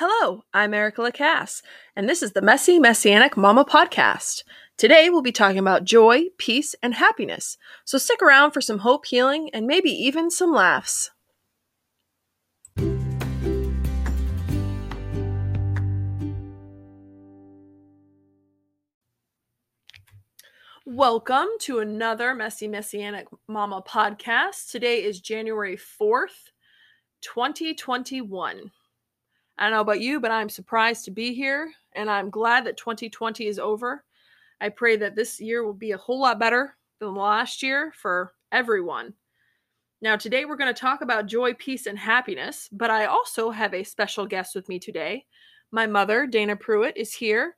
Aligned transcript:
Hello, 0.00 0.44
I'm 0.54 0.74
Erica 0.74 1.00
Lacasse, 1.00 1.60
and 1.96 2.08
this 2.08 2.22
is 2.22 2.30
the 2.30 2.40
Messy 2.40 2.78
Messianic 2.78 3.36
Mama 3.36 3.64
Podcast. 3.64 4.44
Today 4.76 5.10
we'll 5.10 5.22
be 5.22 5.32
talking 5.32 5.58
about 5.58 5.82
joy, 5.82 6.26
peace, 6.38 6.76
and 6.84 6.94
happiness. 6.94 7.58
So 7.84 7.98
stick 7.98 8.22
around 8.22 8.52
for 8.52 8.60
some 8.60 8.78
hope, 8.78 9.06
healing, 9.06 9.50
and 9.52 9.66
maybe 9.66 9.90
even 9.90 10.30
some 10.30 10.52
laughs. 10.52 11.10
Welcome 20.86 21.48
to 21.62 21.80
another 21.80 22.36
Messy 22.36 22.68
Messianic 22.68 23.26
Mama 23.48 23.82
podcast. 23.82 24.70
Today 24.70 25.02
is 25.02 25.20
January 25.20 25.76
4th, 25.76 26.52
2021. 27.22 28.70
I 29.58 29.64
don't 29.64 29.72
know 29.72 29.80
about 29.80 30.00
you, 30.00 30.20
but 30.20 30.30
I'm 30.30 30.48
surprised 30.48 31.04
to 31.06 31.10
be 31.10 31.34
here 31.34 31.72
and 31.94 32.08
I'm 32.08 32.30
glad 32.30 32.64
that 32.66 32.76
2020 32.76 33.46
is 33.46 33.58
over. 33.58 34.04
I 34.60 34.68
pray 34.68 34.96
that 34.96 35.16
this 35.16 35.40
year 35.40 35.64
will 35.64 35.74
be 35.74 35.92
a 35.92 35.98
whole 35.98 36.20
lot 36.20 36.38
better 36.38 36.76
than 37.00 37.14
last 37.14 37.62
year 37.62 37.92
for 37.96 38.32
everyone. 38.52 39.14
Now, 40.00 40.14
today 40.14 40.44
we're 40.44 40.56
going 40.56 40.72
to 40.72 40.80
talk 40.80 41.00
about 41.00 41.26
joy, 41.26 41.54
peace, 41.54 41.86
and 41.86 41.98
happiness, 41.98 42.68
but 42.70 42.88
I 42.88 43.06
also 43.06 43.50
have 43.50 43.74
a 43.74 43.82
special 43.82 44.26
guest 44.26 44.54
with 44.54 44.68
me 44.68 44.78
today. 44.78 45.26
My 45.72 45.88
mother, 45.88 46.26
Dana 46.26 46.56
Pruett, 46.56 46.92
is 46.94 47.12
here. 47.12 47.56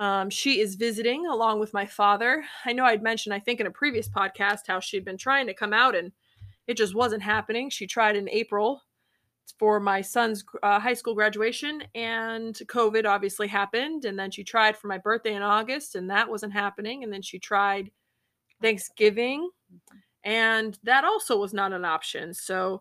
Um, 0.00 0.30
she 0.30 0.60
is 0.60 0.76
visiting 0.76 1.26
along 1.26 1.60
with 1.60 1.74
my 1.74 1.84
father. 1.84 2.42
I 2.64 2.72
know 2.72 2.86
I'd 2.86 3.02
mentioned, 3.02 3.34
I 3.34 3.38
think, 3.38 3.60
in 3.60 3.66
a 3.66 3.70
previous 3.70 4.08
podcast, 4.08 4.60
how 4.66 4.80
she'd 4.80 5.04
been 5.04 5.18
trying 5.18 5.46
to 5.46 5.54
come 5.54 5.74
out 5.74 5.94
and 5.94 6.10
it 6.66 6.78
just 6.78 6.94
wasn't 6.94 7.22
happening. 7.22 7.68
She 7.68 7.86
tried 7.86 8.16
in 8.16 8.30
April 8.30 8.82
for 9.58 9.78
my 9.78 10.00
son's 10.00 10.44
uh, 10.62 10.80
high 10.80 10.94
school 10.94 11.14
graduation 11.14 11.82
and 11.94 12.54
covid 12.66 13.06
obviously 13.06 13.46
happened 13.46 14.04
and 14.04 14.18
then 14.18 14.30
she 14.30 14.42
tried 14.42 14.76
for 14.76 14.88
my 14.88 14.98
birthday 14.98 15.34
in 15.34 15.42
august 15.42 15.94
and 15.94 16.10
that 16.10 16.28
wasn't 16.28 16.52
happening 16.52 17.04
and 17.04 17.12
then 17.12 17.22
she 17.22 17.38
tried 17.38 17.90
thanksgiving 18.62 19.48
and 20.24 20.78
that 20.82 21.04
also 21.04 21.38
was 21.38 21.52
not 21.52 21.74
an 21.74 21.84
option. 21.84 22.32
So 22.32 22.80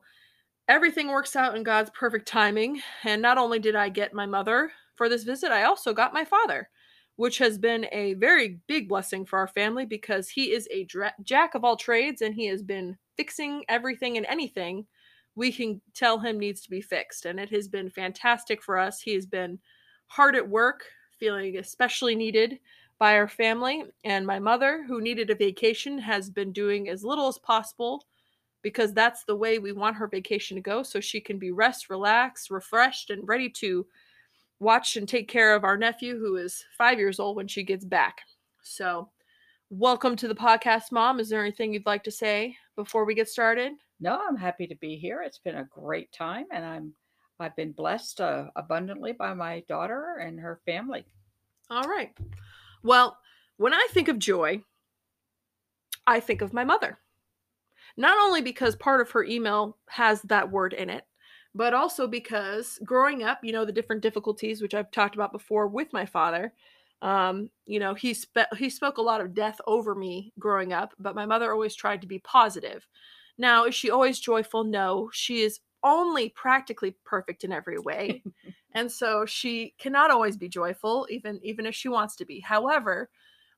everything 0.69 1.09
works 1.09 1.35
out 1.35 1.57
in 1.57 1.63
god's 1.63 1.89
perfect 1.89 2.25
timing 2.25 2.81
and 3.03 3.21
not 3.21 3.37
only 3.37 3.59
did 3.59 3.75
i 3.75 3.89
get 3.89 4.13
my 4.13 4.25
mother 4.25 4.71
for 4.95 5.09
this 5.09 5.25
visit 5.25 5.51
i 5.51 5.63
also 5.63 5.93
got 5.93 6.13
my 6.13 6.23
father 6.23 6.69
which 7.17 7.37
has 7.37 7.57
been 7.57 7.85
a 7.91 8.13
very 8.13 8.59
big 8.67 8.87
blessing 8.87 9.25
for 9.25 9.37
our 9.37 9.47
family 9.49 9.85
because 9.85 10.29
he 10.29 10.53
is 10.53 10.65
a 10.71 10.85
dra- 10.85 11.13
jack 11.21 11.53
of 11.53 11.65
all 11.65 11.75
trades 11.75 12.21
and 12.21 12.33
he 12.33 12.45
has 12.45 12.63
been 12.63 12.97
fixing 13.17 13.63
everything 13.67 14.15
and 14.15 14.25
anything 14.27 14.85
we 15.35 15.51
can 15.51 15.81
tell 15.93 16.19
him 16.19 16.39
needs 16.39 16.61
to 16.61 16.69
be 16.69 16.81
fixed. 16.81 17.25
And 17.25 17.39
it 17.39 17.49
has 17.49 17.67
been 17.67 17.89
fantastic 17.89 18.61
for 18.61 18.77
us. 18.77 19.01
He 19.01 19.13
has 19.15 19.25
been 19.25 19.59
hard 20.07 20.35
at 20.35 20.47
work, 20.47 20.83
feeling 21.19 21.57
especially 21.57 22.15
needed 22.15 22.59
by 22.99 23.15
our 23.15 23.27
family. 23.27 23.83
And 24.03 24.25
my 24.25 24.39
mother, 24.39 24.83
who 24.87 25.01
needed 25.01 25.29
a 25.29 25.35
vacation, 25.35 25.97
has 25.97 26.29
been 26.29 26.51
doing 26.51 26.89
as 26.89 27.03
little 27.03 27.27
as 27.27 27.37
possible 27.39 28.05
because 28.61 28.93
that's 28.93 29.25
the 29.25 29.35
way 29.35 29.59
we 29.59 29.73
want 29.73 29.95
her 29.97 30.07
vacation 30.07 30.55
to 30.55 30.61
go 30.61 30.83
so 30.83 30.99
she 30.99 31.19
can 31.19 31.37
be 31.37 31.51
rest, 31.51 31.89
relaxed, 31.89 32.49
refreshed, 32.49 33.09
and 33.09 33.27
ready 33.27 33.49
to 33.49 33.85
watch 34.59 34.95
and 34.95 35.09
take 35.09 35.27
care 35.27 35.53
of 35.53 35.65
our 35.65 35.75
nephew 35.75 36.17
who 36.17 36.37
is 36.37 36.63
five 36.77 36.97
years 36.97 37.19
old 37.19 37.35
when 37.35 37.47
she 37.47 37.63
gets 37.63 37.83
back. 37.83 38.21
So, 38.61 39.09
welcome 39.69 40.15
to 40.15 40.29
the 40.29 40.35
podcast, 40.35 40.91
Mom. 40.91 41.19
Is 41.19 41.27
there 41.27 41.41
anything 41.41 41.73
you'd 41.73 41.85
like 41.85 42.03
to 42.05 42.11
say 42.11 42.55
before 42.77 43.03
we 43.03 43.13
get 43.13 43.27
started? 43.27 43.73
No, 43.99 44.21
I'm 44.27 44.35
happy 44.35 44.67
to 44.67 44.75
be 44.75 44.97
here. 44.97 45.21
It's 45.21 45.39
been 45.39 45.57
a 45.57 45.65
great 45.65 46.11
time, 46.11 46.45
and 46.51 46.65
I'm 46.65 46.93
I've 47.39 47.55
been 47.55 47.71
blessed 47.71 48.21
uh, 48.21 48.45
abundantly 48.55 49.11
by 49.11 49.33
my 49.33 49.63
daughter 49.67 50.17
and 50.21 50.39
her 50.39 50.61
family. 50.65 51.05
All 51.69 51.83
right. 51.83 52.15
Well, 52.83 53.17
when 53.57 53.73
I 53.73 53.87
think 53.91 54.07
of 54.07 54.19
joy, 54.19 54.61
I 56.05 56.19
think 56.19 56.41
of 56.41 56.53
my 56.53 56.63
mother. 56.63 56.99
Not 57.97 58.17
only 58.17 58.41
because 58.41 58.75
part 58.75 59.01
of 59.01 59.11
her 59.11 59.23
email 59.23 59.77
has 59.89 60.21
that 60.23 60.51
word 60.51 60.73
in 60.73 60.89
it, 60.89 61.05
but 61.55 61.73
also 61.73 62.07
because 62.07 62.79
growing 62.83 63.23
up, 63.23 63.39
you 63.43 63.51
know, 63.51 63.65
the 63.65 63.71
different 63.71 64.01
difficulties 64.01 64.61
which 64.61 64.73
I've 64.73 64.91
talked 64.91 65.15
about 65.15 65.31
before 65.31 65.67
with 65.67 65.93
my 65.93 66.05
father. 66.05 66.53
Um, 67.01 67.49
you 67.65 67.79
know, 67.79 67.93
he 67.93 68.13
spe- 68.13 68.55
he 68.57 68.69
spoke 68.69 68.97
a 68.97 69.01
lot 69.01 69.21
of 69.21 69.35
death 69.35 69.59
over 69.67 69.93
me 69.93 70.31
growing 70.39 70.73
up, 70.73 70.93
but 70.99 71.15
my 71.15 71.25
mother 71.25 71.51
always 71.51 71.75
tried 71.75 72.01
to 72.01 72.07
be 72.07 72.19
positive. 72.19 72.87
Now, 73.43 73.65
is 73.65 73.75
she 73.75 73.91
always 73.91 74.21
joyful? 74.21 74.63
No, 74.63 75.09
she 75.11 75.41
is 75.41 75.59
only 75.83 76.29
practically 76.29 76.95
perfect 77.03 77.43
in 77.43 77.51
every 77.51 77.77
way. 77.77 78.23
and 78.73 78.89
so 78.89 79.25
she 79.25 79.73
cannot 79.77 80.11
always 80.11 80.37
be 80.37 80.47
joyful, 80.47 81.05
even 81.09 81.41
even 81.43 81.65
if 81.65 81.75
she 81.75 81.89
wants 81.89 82.15
to 82.15 82.25
be. 82.25 82.39
However, 82.39 83.09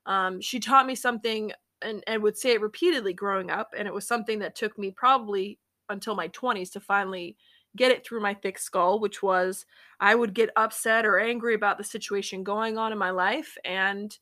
um, 0.04 0.40
she 0.40 0.58
taught 0.58 0.88
me 0.88 0.96
something 0.96 1.52
and, 1.82 2.02
and 2.08 2.20
would 2.20 2.36
say 2.36 2.50
it 2.50 2.60
repeatedly 2.60 3.12
growing 3.12 3.48
up, 3.48 3.74
and 3.78 3.86
it 3.86 3.94
was 3.94 4.08
something 4.08 4.40
that 4.40 4.56
took 4.56 4.76
me 4.76 4.90
probably 4.90 5.60
until 5.88 6.16
my 6.16 6.26
20s 6.30 6.72
to 6.72 6.80
finally 6.80 7.36
get 7.76 7.92
it 7.92 8.04
through 8.04 8.20
my 8.20 8.34
thick 8.34 8.58
skull, 8.58 8.98
which 8.98 9.22
was 9.22 9.66
I 10.00 10.16
would 10.16 10.34
get 10.34 10.50
upset 10.56 11.06
or 11.06 11.20
angry 11.20 11.54
about 11.54 11.78
the 11.78 11.84
situation 11.84 12.42
going 12.42 12.76
on 12.76 12.90
in 12.90 12.98
my 12.98 13.10
life. 13.10 13.56
And 13.64 14.18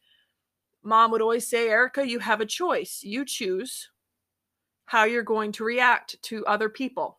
mom 0.83 1.11
would 1.11 1.23
always 1.23 1.49
say, 1.49 1.71
Erica, 1.71 2.07
you 2.07 2.19
have 2.19 2.43
a 2.43 2.47
choice. 2.61 3.01
You 3.03 3.25
choose 3.25 3.89
how 4.87 5.05
you're 5.05 5.23
going 5.23 5.53
to 5.53 5.65
react 5.65 6.21
to 6.23 6.45
other 6.47 6.69
people. 6.69 7.19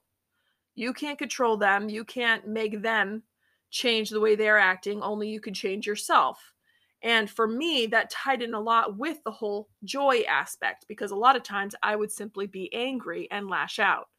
You 0.75 0.93
can't 0.93 1.17
control 1.17 1.57
them. 1.57 1.89
You 1.89 2.03
can't 2.03 2.47
make 2.47 2.81
them 2.81 3.23
change 3.71 4.09
the 4.09 4.19
way 4.19 4.35
they're 4.35 4.59
acting. 4.59 5.01
Only 5.01 5.29
you 5.29 5.39
can 5.39 5.53
change 5.53 5.87
yourself. 5.87 6.53
And 7.01 7.29
for 7.29 7.47
me, 7.47 7.85
that 7.87 8.09
tied 8.09 8.41
in 8.41 8.53
a 8.53 8.59
lot 8.59 8.97
with 8.97 9.23
the 9.23 9.31
whole 9.31 9.69
joy 9.83 10.23
aspect 10.27 10.85
because 10.87 11.11
a 11.11 11.15
lot 11.15 11.35
of 11.35 11.43
times 11.43 11.75
I 11.83 11.95
would 11.95 12.11
simply 12.11 12.47
be 12.47 12.73
angry 12.73 13.27
and 13.31 13.49
lash 13.49 13.79
out. 13.79 14.09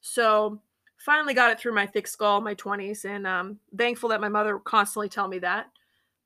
So 0.00 0.60
finally 0.96 1.34
got 1.34 1.50
it 1.50 1.60
through 1.60 1.74
my 1.74 1.86
thick 1.86 2.06
skull, 2.06 2.40
my 2.40 2.54
20s, 2.54 3.04
and 3.04 3.26
um, 3.26 3.58
thankful 3.76 4.08
that 4.10 4.20
my 4.20 4.28
mother 4.28 4.58
constantly 4.58 5.08
tell 5.08 5.28
me 5.28 5.38
that. 5.40 5.66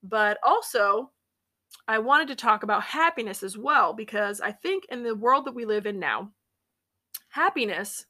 But 0.03 0.39
also, 0.43 1.11
I 1.89 1.99
wanted 1.99 2.29
to 2.29 2.37
talk 2.37 2.63
about 2.63 2.83
happiness 2.83 3.43
as 3.43 3.59
well 3.59 3.93
because 3.93 4.41
I 4.41 4.53
think 4.53 4.85
in 4.91 5.03
the 5.03 5.15
world 5.15 5.47
that 5.47 5.55
we 5.55 5.65
live 5.65 5.87
in 5.87 5.99
now, 5.99 6.31
happiness 7.35 8.07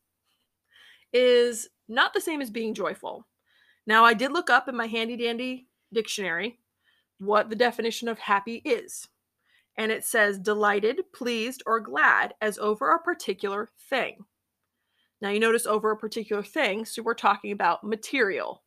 is 1.14 1.70
not 1.88 2.12
the 2.12 2.20
same 2.20 2.42
as 2.42 2.50
being 2.50 2.74
joyful. 2.74 3.26
Now, 3.86 4.04
I 4.04 4.12
did 4.12 4.32
look 4.32 4.50
up 4.50 4.68
in 4.68 4.76
my 4.76 4.86
handy 4.86 5.16
dandy 5.16 5.66
dictionary 5.94 6.58
what 7.18 7.48
the 7.48 7.56
definition 7.56 8.08
of 8.08 8.18
happy 8.18 8.60
is. 8.66 9.08
And 9.78 9.90
it 9.90 10.04
says 10.04 10.38
delighted, 10.38 11.00
pleased, 11.14 11.62
or 11.64 11.80
glad 11.80 12.34
as 12.42 12.58
over 12.58 12.92
a 12.92 13.02
particular 13.02 13.70
thing. 13.88 14.18
Now, 15.22 15.30
you 15.30 15.40
notice 15.40 15.66
over 15.66 15.90
a 15.90 15.96
particular 15.96 16.42
thing, 16.42 16.84
so 16.84 17.02
we're 17.02 17.14
talking 17.14 17.52
about 17.52 17.82
material, 17.82 18.62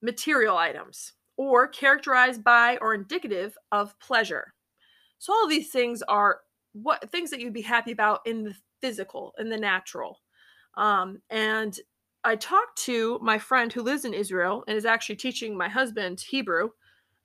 material 0.00 0.56
items, 0.56 1.12
or 1.36 1.68
characterized 1.68 2.42
by 2.42 2.78
or 2.80 2.94
indicative 2.94 3.58
of 3.72 3.98
pleasure. 4.00 4.54
So, 5.18 5.34
all 5.34 5.44
of 5.44 5.50
these 5.50 5.70
things 5.70 6.02
are 6.02 6.40
what 6.72 7.10
things 7.10 7.30
that 7.30 7.40
you'd 7.40 7.52
be 7.52 7.60
happy 7.60 7.92
about 7.92 8.20
in 8.24 8.44
the 8.44 8.54
physical 8.80 9.32
and 9.38 9.50
the 9.50 9.56
natural. 9.56 10.20
Um, 10.76 11.20
and 11.30 11.78
I 12.24 12.36
talked 12.36 12.78
to 12.84 13.18
my 13.22 13.38
friend 13.38 13.72
who 13.72 13.82
lives 13.82 14.04
in 14.04 14.14
Israel 14.14 14.64
and 14.68 14.76
is 14.76 14.84
actually 14.84 15.16
teaching 15.16 15.56
my 15.56 15.68
husband 15.68 16.20
Hebrew, 16.20 16.70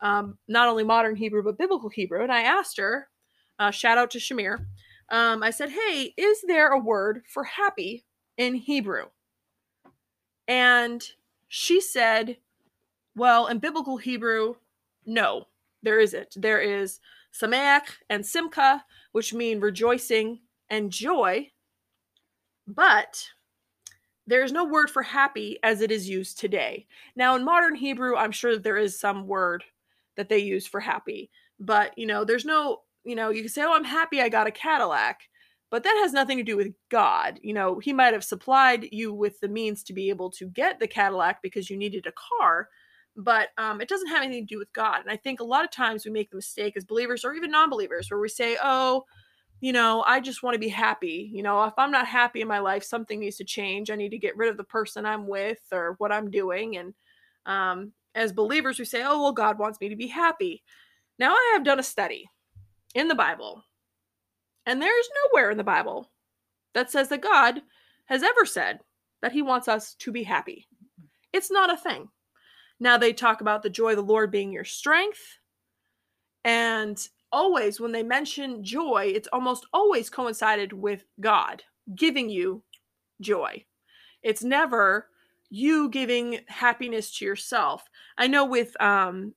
um, 0.01 0.37
not 0.47 0.67
only 0.67 0.83
modern 0.83 1.15
Hebrew, 1.15 1.43
but 1.43 1.57
biblical 1.57 1.89
Hebrew. 1.89 2.23
And 2.23 2.31
I 2.31 2.41
asked 2.41 2.77
her, 2.77 3.09
uh, 3.59 3.71
shout 3.71 3.97
out 3.97 4.11
to 4.11 4.19
Shamir, 4.19 4.65
um, 5.09 5.43
I 5.43 5.51
said, 5.51 5.69
Hey, 5.69 6.13
is 6.17 6.41
there 6.47 6.69
a 6.69 6.79
word 6.79 7.23
for 7.27 7.43
happy 7.43 8.05
in 8.37 8.55
Hebrew? 8.55 9.05
And 10.47 11.03
she 11.47 11.81
said, 11.81 12.37
Well, 13.15 13.47
in 13.47 13.59
biblical 13.59 13.97
Hebrew, 13.97 14.55
no, 15.05 15.47
there 15.83 15.99
isn't. 15.99 16.35
There 16.35 16.59
is 16.59 16.99
sameach 17.33 17.97
and 18.09 18.25
simcha, 18.25 18.83
which 19.11 19.33
mean 19.33 19.59
rejoicing 19.59 20.39
and 20.69 20.91
joy, 20.91 21.51
but 22.67 23.29
there's 24.27 24.51
no 24.51 24.65
word 24.65 24.89
for 24.89 25.03
happy 25.03 25.59
as 25.63 25.81
it 25.81 25.91
is 25.91 26.09
used 26.09 26.39
today. 26.39 26.87
Now, 27.15 27.35
in 27.35 27.45
modern 27.45 27.75
Hebrew, 27.75 28.15
I'm 28.15 28.31
sure 28.31 28.53
that 28.53 28.63
there 28.63 28.77
is 28.77 28.99
some 28.99 29.27
word 29.27 29.63
that 30.17 30.29
they 30.29 30.39
use 30.39 30.65
for 30.65 30.79
happy, 30.79 31.29
but 31.59 31.97
you 31.97 32.07
know, 32.07 32.25
there's 32.25 32.45
no, 32.45 32.81
you 33.03 33.15
know, 33.15 33.29
you 33.29 33.41
can 33.41 33.49
say, 33.49 33.63
Oh, 33.63 33.73
I'm 33.75 33.83
happy 33.83 34.21
I 34.21 34.29
got 34.29 34.47
a 34.47 34.51
Cadillac, 34.51 35.21
but 35.69 35.83
that 35.83 35.99
has 36.01 36.13
nothing 36.13 36.37
to 36.37 36.43
do 36.43 36.57
with 36.57 36.73
God. 36.89 37.39
You 37.43 37.53
know, 37.53 37.79
He 37.79 37.93
might 37.93 38.13
have 38.13 38.23
supplied 38.23 38.87
you 38.91 39.13
with 39.13 39.39
the 39.41 39.47
means 39.47 39.83
to 39.83 39.93
be 39.93 40.09
able 40.09 40.31
to 40.31 40.47
get 40.47 40.79
the 40.79 40.87
Cadillac 40.87 41.41
because 41.43 41.69
you 41.69 41.77
needed 41.77 42.07
a 42.07 42.39
car, 42.39 42.69
but 43.15 43.49
um, 43.57 43.79
it 43.79 43.89
doesn't 43.89 44.07
have 44.07 44.23
anything 44.23 44.47
to 44.47 44.53
do 44.55 44.59
with 44.59 44.73
God. 44.73 45.01
And 45.01 45.11
I 45.11 45.17
think 45.17 45.39
a 45.39 45.45
lot 45.45 45.65
of 45.65 45.71
times 45.71 46.05
we 46.05 46.11
make 46.11 46.31
the 46.31 46.37
mistake 46.37 46.75
as 46.75 46.83
believers 46.83 47.23
or 47.23 47.33
even 47.33 47.51
non 47.51 47.69
believers 47.69 48.09
where 48.09 48.19
we 48.19 48.29
say, 48.29 48.57
Oh, 48.63 49.05
you 49.65 49.73
know, 49.73 50.03
I 50.05 50.19
just 50.19 50.43
want 50.43 50.53
to 50.53 50.59
be 50.59 50.69
happy. 50.69 51.27
You 51.33 51.41
know, 51.41 51.63
if 51.63 51.73
I'm 51.79 51.89
not 51.89 52.05
happy 52.05 52.41
in 52.41 52.47
my 52.47 52.59
life, 52.59 52.83
something 52.83 53.19
needs 53.19 53.37
to 53.37 53.43
change. 53.43 53.89
I 53.89 53.95
need 53.95 54.09
to 54.09 54.19
get 54.19 54.37
rid 54.37 54.51
of 54.51 54.57
the 54.57 54.63
person 54.63 55.07
I'm 55.07 55.25
with 55.25 55.57
or 55.71 55.95
what 55.97 56.11
I'm 56.11 56.29
doing. 56.29 56.77
And 56.77 56.93
um, 57.47 57.91
as 58.13 58.31
believers, 58.31 58.77
we 58.77 58.85
say, 58.85 59.01
oh, 59.03 59.23
well, 59.23 59.31
God 59.31 59.57
wants 59.57 59.81
me 59.81 59.89
to 59.89 59.95
be 59.95 60.05
happy. 60.05 60.61
Now, 61.17 61.31
I 61.31 61.53
have 61.53 61.63
done 61.63 61.79
a 61.79 61.83
study 61.83 62.29
in 62.93 63.07
the 63.07 63.15
Bible, 63.15 63.63
and 64.67 64.79
there's 64.79 65.09
nowhere 65.33 65.49
in 65.49 65.57
the 65.57 65.63
Bible 65.63 66.11
that 66.75 66.91
says 66.91 67.09
that 67.09 67.23
God 67.23 67.59
has 68.05 68.21
ever 68.21 68.45
said 68.45 68.81
that 69.23 69.31
he 69.31 69.41
wants 69.41 69.67
us 69.67 69.95
to 69.95 70.11
be 70.11 70.21
happy. 70.21 70.67
It's 71.33 71.49
not 71.49 71.73
a 71.73 71.77
thing. 71.77 72.07
Now, 72.79 72.99
they 72.99 73.13
talk 73.13 73.41
about 73.41 73.63
the 73.63 73.71
joy 73.71 73.93
of 73.93 73.97
the 73.97 74.03
Lord 74.03 74.29
being 74.29 74.51
your 74.51 74.63
strength. 74.63 75.39
And 76.43 77.03
always, 77.35 77.79
when 77.79 77.91
they 77.91 78.01
mention 78.01 78.63
joy, 78.63 79.11
it's 79.13 79.27
almost 79.33 79.65
always 79.73 80.09
coincided 80.09 80.71
with 80.73 81.03
God 81.19 81.63
giving 81.93 82.29
you 82.29 82.63
joy. 83.21 83.65
It's 84.23 84.43
never 84.43 85.09
you 85.49 85.89
giving 85.89 86.39
happiness 86.47 87.15
to 87.17 87.25
yourself. 87.25 87.83
I 88.17 88.27
know 88.27 88.45
with 88.45 88.79
um 88.81 89.33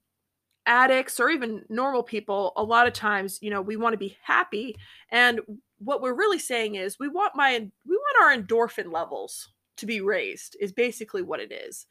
addicts 0.64 1.18
or 1.18 1.30
even 1.30 1.64
normal 1.68 2.02
people, 2.02 2.52
a 2.56 2.62
lot 2.62 2.86
of 2.86 2.92
times, 2.92 3.38
you 3.42 3.50
know, 3.50 3.62
we 3.62 3.76
want 3.76 3.94
to 3.94 3.98
be 3.98 4.16
happy 4.22 4.76
and 5.10 5.40
what 5.78 6.02
we're 6.02 6.14
really 6.14 6.38
saying 6.38 6.74
is 6.74 6.98
we 6.98 7.08
want 7.08 7.36
my 7.36 7.52
we 7.86 7.96
want 7.96 8.22
our 8.22 8.36
endorphin 8.36 8.92
levels 8.92 9.48
to 9.76 9.86
be 9.86 10.00
raised 10.00 10.56
is 10.60 10.72
basically 10.72 11.22
what 11.22 11.40
it 11.40 11.52
is. 11.52 11.86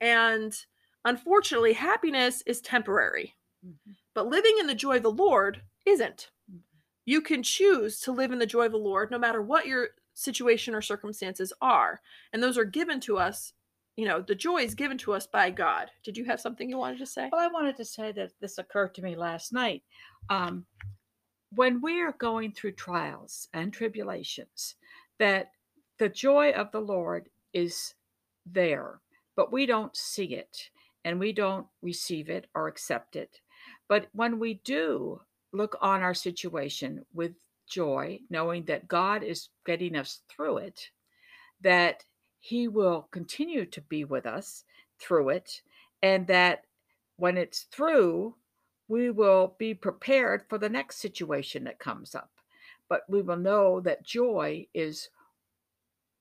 And 0.00 0.56
unfortunately, 1.04 1.72
happiness 1.72 2.42
is 2.46 2.60
temporary. 2.60 3.34
Mm-hmm. 3.66 3.92
But 4.14 4.28
living 4.28 4.56
in 4.58 4.66
the 4.66 4.74
joy 4.74 4.96
of 4.96 5.02
the 5.02 5.10
Lord 5.10 5.62
isn't. 5.86 6.30
You 7.04 7.20
can 7.20 7.42
choose 7.42 8.00
to 8.00 8.12
live 8.12 8.30
in 8.30 8.38
the 8.38 8.46
joy 8.46 8.66
of 8.66 8.72
the 8.72 8.78
Lord 8.78 9.10
no 9.10 9.18
matter 9.18 9.42
what 9.42 9.66
your 9.66 9.88
situation 10.14 10.74
or 10.74 10.82
circumstances 10.82 11.52
are. 11.60 12.00
And 12.32 12.42
those 12.42 12.58
are 12.58 12.64
given 12.64 13.00
to 13.00 13.18
us, 13.18 13.54
you 13.96 14.06
know, 14.06 14.20
the 14.20 14.34
joy 14.34 14.58
is 14.58 14.74
given 14.74 14.98
to 14.98 15.12
us 15.12 15.26
by 15.26 15.50
God. 15.50 15.90
Did 16.04 16.16
you 16.16 16.24
have 16.26 16.40
something 16.40 16.68
you 16.68 16.78
wanted 16.78 16.98
to 16.98 17.06
say? 17.06 17.28
Well, 17.32 17.40
I 17.40 17.48
wanted 17.48 17.76
to 17.76 17.84
say 17.84 18.12
that 18.12 18.32
this 18.40 18.58
occurred 18.58 18.94
to 18.94 19.02
me 19.02 19.16
last 19.16 19.52
night. 19.52 19.82
Um, 20.30 20.66
when 21.54 21.80
we 21.80 22.00
are 22.00 22.14
going 22.18 22.52
through 22.52 22.72
trials 22.72 23.48
and 23.52 23.72
tribulations, 23.72 24.76
that 25.18 25.50
the 25.98 26.08
joy 26.08 26.50
of 26.52 26.72
the 26.72 26.80
Lord 26.80 27.28
is 27.52 27.94
there, 28.46 29.00
but 29.36 29.52
we 29.52 29.66
don't 29.66 29.94
see 29.96 30.34
it 30.34 30.70
and 31.04 31.18
we 31.18 31.32
don't 31.32 31.66
receive 31.82 32.28
it 32.28 32.46
or 32.54 32.68
accept 32.68 33.16
it. 33.16 33.40
But 33.92 34.08
when 34.12 34.38
we 34.38 34.54
do 34.64 35.20
look 35.52 35.76
on 35.82 36.00
our 36.00 36.14
situation 36.14 37.04
with 37.12 37.32
joy, 37.68 38.20
knowing 38.30 38.64
that 38.64 38.88
God 38.88 39.22
is 39.22 39.50
getting 39.66 39.96
us 39.96 40.20
through 40.30 40.56
it, 40.68 40.88
that 41.60 42.02
He 42.40 42.68
will 42.68 43.06
continue 43.10 43.66
to 43.66 43.82
be 43.82 44.06
with 44.06 44.24
us 44.24 44.64
through 44.98 45.28
it, 45.28 45.60
and 46.02 46.26
that 46.28 46.64
when 47.16 47.36
it's 47.36 47.64
through, 47.64 48.34
we 48.88 49.10
will 49.10 49.56
be 49.58 49.74
prepared 49.74 50.44
for 50.48 50.56
the 50.56 50.70
next 50.70 50.96
situation 50.96 51.64
that 51.64 51.78
comes 51.78 52.14
up. 52.14 52.30
But 52.88 53.02
we 53.10 53.20
will 53.20 53.36
know 53.36 53.78
that 53.80 54.06
joy 54.06 54.68
is 54.72 55.10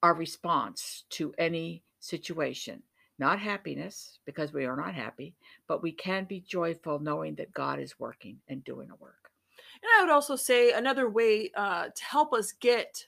our 0.04 0.14
response 0.14 1.06
to 1.12 1.34
any 1.38 1.86
situation. 2.02 2.84
Not 3.22 3.40
happiness, 3.40 4.18
because 4.26 4.52
we 4.52 4.66
are 4.66 4.76
not 4.76 4.96
happy, 4.96 5.36
but 5.68 5.84
we 5.84 5.92
can 5.92 6.26
be 6.26 6.40
joyful 6.40 6.98
knowing 6.98 7.36
that 7.36 7.54
God 7.54 7.80
is 7.80 8.00
working 8.00 8.38
and 8.50 8.64
doing 8.64 8.90
a 8.90 8.96
work. 8.96 9.30
And 9.76 9.92
I 9.96 10.02
would 10.02 10.12
also 10.12 10.36
say 10.36 10.72
another 10.72 11.08
way 11.08 11.52
uh, 11.56 11.90
to 11.96 12.04
help 12.04 12.34
us 12.34 12.52
get 12.52 13.06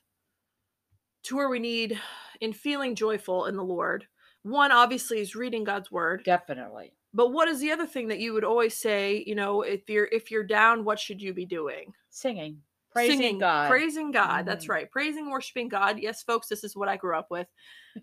to 1.24 1.36
where 1.36 1.50
we 1.50 1.58
need 1.58 2.00
in 2.42 2.54
feeling 2.54 2.94
joyful 2.94 3.48
in 3.48 3.56
the 3.56 3.64
Lord. 3.64 4.06
One, 4.44 4.72
obviously, 4.72 5.20
is 5.20 5.36
reading 5.36 5.64
God's 5.64 5.92
word. 5.92 6.22
Definitely. 6.24 6.94
But 7.12 7.32
what 7.32 7.48
is 7.48 7.60
the 7.60 7.72
other 7.72 7.88
thing 7.88 8.10
that 8.10 8.20
you 8.20 8.34
would 8.34 8.44
always 8.44 8.78
say? 8.78 9.24
You 9.26 9.34
know, 9.34 9.64
if 9.64 9.90
you're 9.90 10.10
if 10.12 10.30
you're 10.30 10.44
down, 10.44 10.86
what 10.86 11.00
should 11.00 11.24
you 11.24 11.34
be 11.34 11.46
doing? 11.48 11.92
Singing, 12.12 12.60
praising 12.92 13.18
Singing, 13.18 13.40
God, 13.40 13.68
praising 13.68 14.12
God. 14.12 14.42
Mm-hmm. 14.42 14.46
That's 14.48 14.70
right, 14.70 14.92
praising, 14.92 15.32
worshiping 15.32 15.70
God. 15.70 15.98
Yes, 15.98 16.22
folks, 16.22 16.50
this 16.50 16.64
is 16.64 16.76
what 16.76 16.88
I 16.88 16.98
grew 16.98 17.18
up 17.18 17.32
with. 17.32 17.48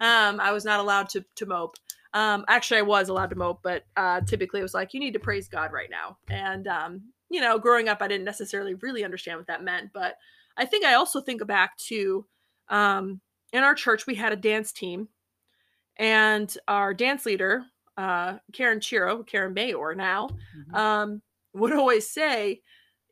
Um, 0.00 0.40
I 0.40 0.50
was 0.50 0.64
not 0.64 0.80
allowed 0.80 1.08
to 1.10 1.24
to 1.36 1.46
mope. 1.46 1.76
Um, 2.12 2.44
actually, 2.48 2.78
I 2.78 2.82
was 2.82 3.08
allowed 3.08 3.30
to 3.30 3.36
mope, 3.36 3.60
but 3.62 3.84
uh, 3.96 4.20
typically 4.22 4.60
it 4.60 4.64
was 4.64 4.74
like 4.74 4.94
you 4.94 5.00
need 5.00 5.12
to 5.12 5.20
praise 5.20 5.48
God 5.48 5.72
right 5.72 5.90
now. 5.90 6.18
And 6.28 6.66
um, 6.66 7.02
you 7.30 7.40
know, 7.40 7.58
growing 7.58 7.88
up, 7.88 8.02
I 8.02 8.08
didn't 8.08 8.24
necessarily 8.24 8.74
really 8.74 9.04
understand 9.04 9.38
what 9.38 9.46
that 9.46 9.62
meant. 9.62 9.92
But 9.92 10.16
I 10.56 10.66
think 10.66 10.84
I 10.84 10.94
also 10.94 11.20
think 11.20 11.46
back 11.46 11.76
to 11.88 12.26
um, 12.68 13.20
in 13.52 13.62
our 13.62 13.74
church, 13.74 14.06
we 14.06 14.14
had 14.14 14.32
a 14.32 14.36
dance 14.36 14.72
team, 14.72 15.08
and 15.96 16.54
our 16.68 16.94
dance 16.94 17.26
leader, 17.26 17.64
uh, 17.96 18.38
Karen 18.52 18.80
Chiro, 18.80 19.26
Karen 19.26 19.54
Mayor 19.54 19.94
now, 19.94 20.28
mm-hmm. 20.28 20.74
um, 20.74 21.22
would 21.54 21.72
always 21.72 22.08
say, 22.08 22.60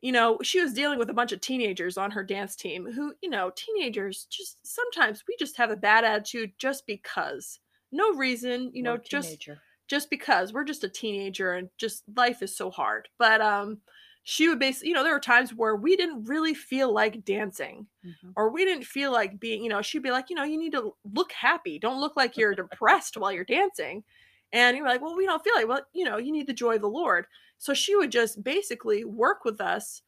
you 0.01 0.11
know, 0.11 0.39
she 0.41 0.61
was 0.61 0.73
dealing 0.73 0.97
with 0.97 1.09
a 1.09 1.13
bunch 1.13 1.31
of 1.31 1.41
teenagers 1.41 1.97
on 1.97 2.11
her 2.11 2.23
dance 2.23 2.55
team 2.55 2.89
who, 2.91 3.13
you 3.21 3.29
know, 3.29 3.51
teenagers 3.55 4.25
just 4.29 4.65
sometimes 4.65 5.23
we 5.27 5.35
just 5.37 5.57
have 5.57 5.71
a 5.71 5.75
bad 5.75 6.05
attitude 6.05 6.51
just 6.57 6.85
because. 6.87 7.59
No 7.91 8.13
reason, 8.13 8.71
you 8.73 8.83
know, 8.83 8.97
just 8.97 9.47
just 9.87 10.09
because 10.09 10.53
we're 10.53 10.63
just 10.63 10.83
a 10.83 10.89
teenager 10.89 11.53
and 11.53 11.69
just 11.77 12.03
life 12.15 12.43
is 12.43 12.55
so 12.55 12.69
hard. 12.69 13.09
But 13.17 13.41
um 13.41 13.79
she 14.23 14.47
would 14.47 14.59
basically, 14.59 14.89
you 14.89 14.93
know, 14.93 15.03
there 15.03 15.13
were 15.13 15.19
times 15.19 15.55
where 15.55 15.75
we 15.75 15.95
didn't 15.95 16.25
really 16.25 16.53
feel 16.53 16.93
like 16.93 17.25
dancing 17.25 17.87
mm-hmm. 18.05 18.29
or 18.35 18.51
we 18.51 18.63
didn't 18.63 18.85
feel 18.85 19.11
like 19.11 19.39
being, 19.39 19.63
you 19.63 19.69
know, 19.69 19.81
she'd 19.81 20.03
be 20.03 20.11
like, 20.11 20.29
you 20.29 20.35
know, 20.35 20.43
you 20.43 20.59
need 20.59 20.73
to 20.73 20.93
look 21.13 21.31
happy. 21.31 21.79
Don't 21.79 21.99
look 21.99 22.15
like 22.15 22.37
you're 22.37 22.53
depressed 22.55 23.17
while 23.17 23.31
you're 23.31 23.43
dancing. 23.43 24.03
And 24.51 24.77
you're 24.77 24.87
like, 24.87 25.01
well, 25.01 25.15
we 25.15 25.25
don't 25.25 25.43
feel 25.43 25.55
like, 25.55 25.67
well, 25.67 25.81
you 25.93 26.05
know, 26.05 26.17
you 26.17 26.31
need 26.31 26.47
the 26.47 26.53
joy 26.53 26.75
of 26.75 26.81
the 26.81 26.87
Lord. 26.87 27.25
So 27.57 27.73
she 27.73 27.95
would 27.95 28.11
just 28.11 28.43
basically 28.43 29.03
work 29.03 29.45
with 29.45 29.61
us 29.61 30.01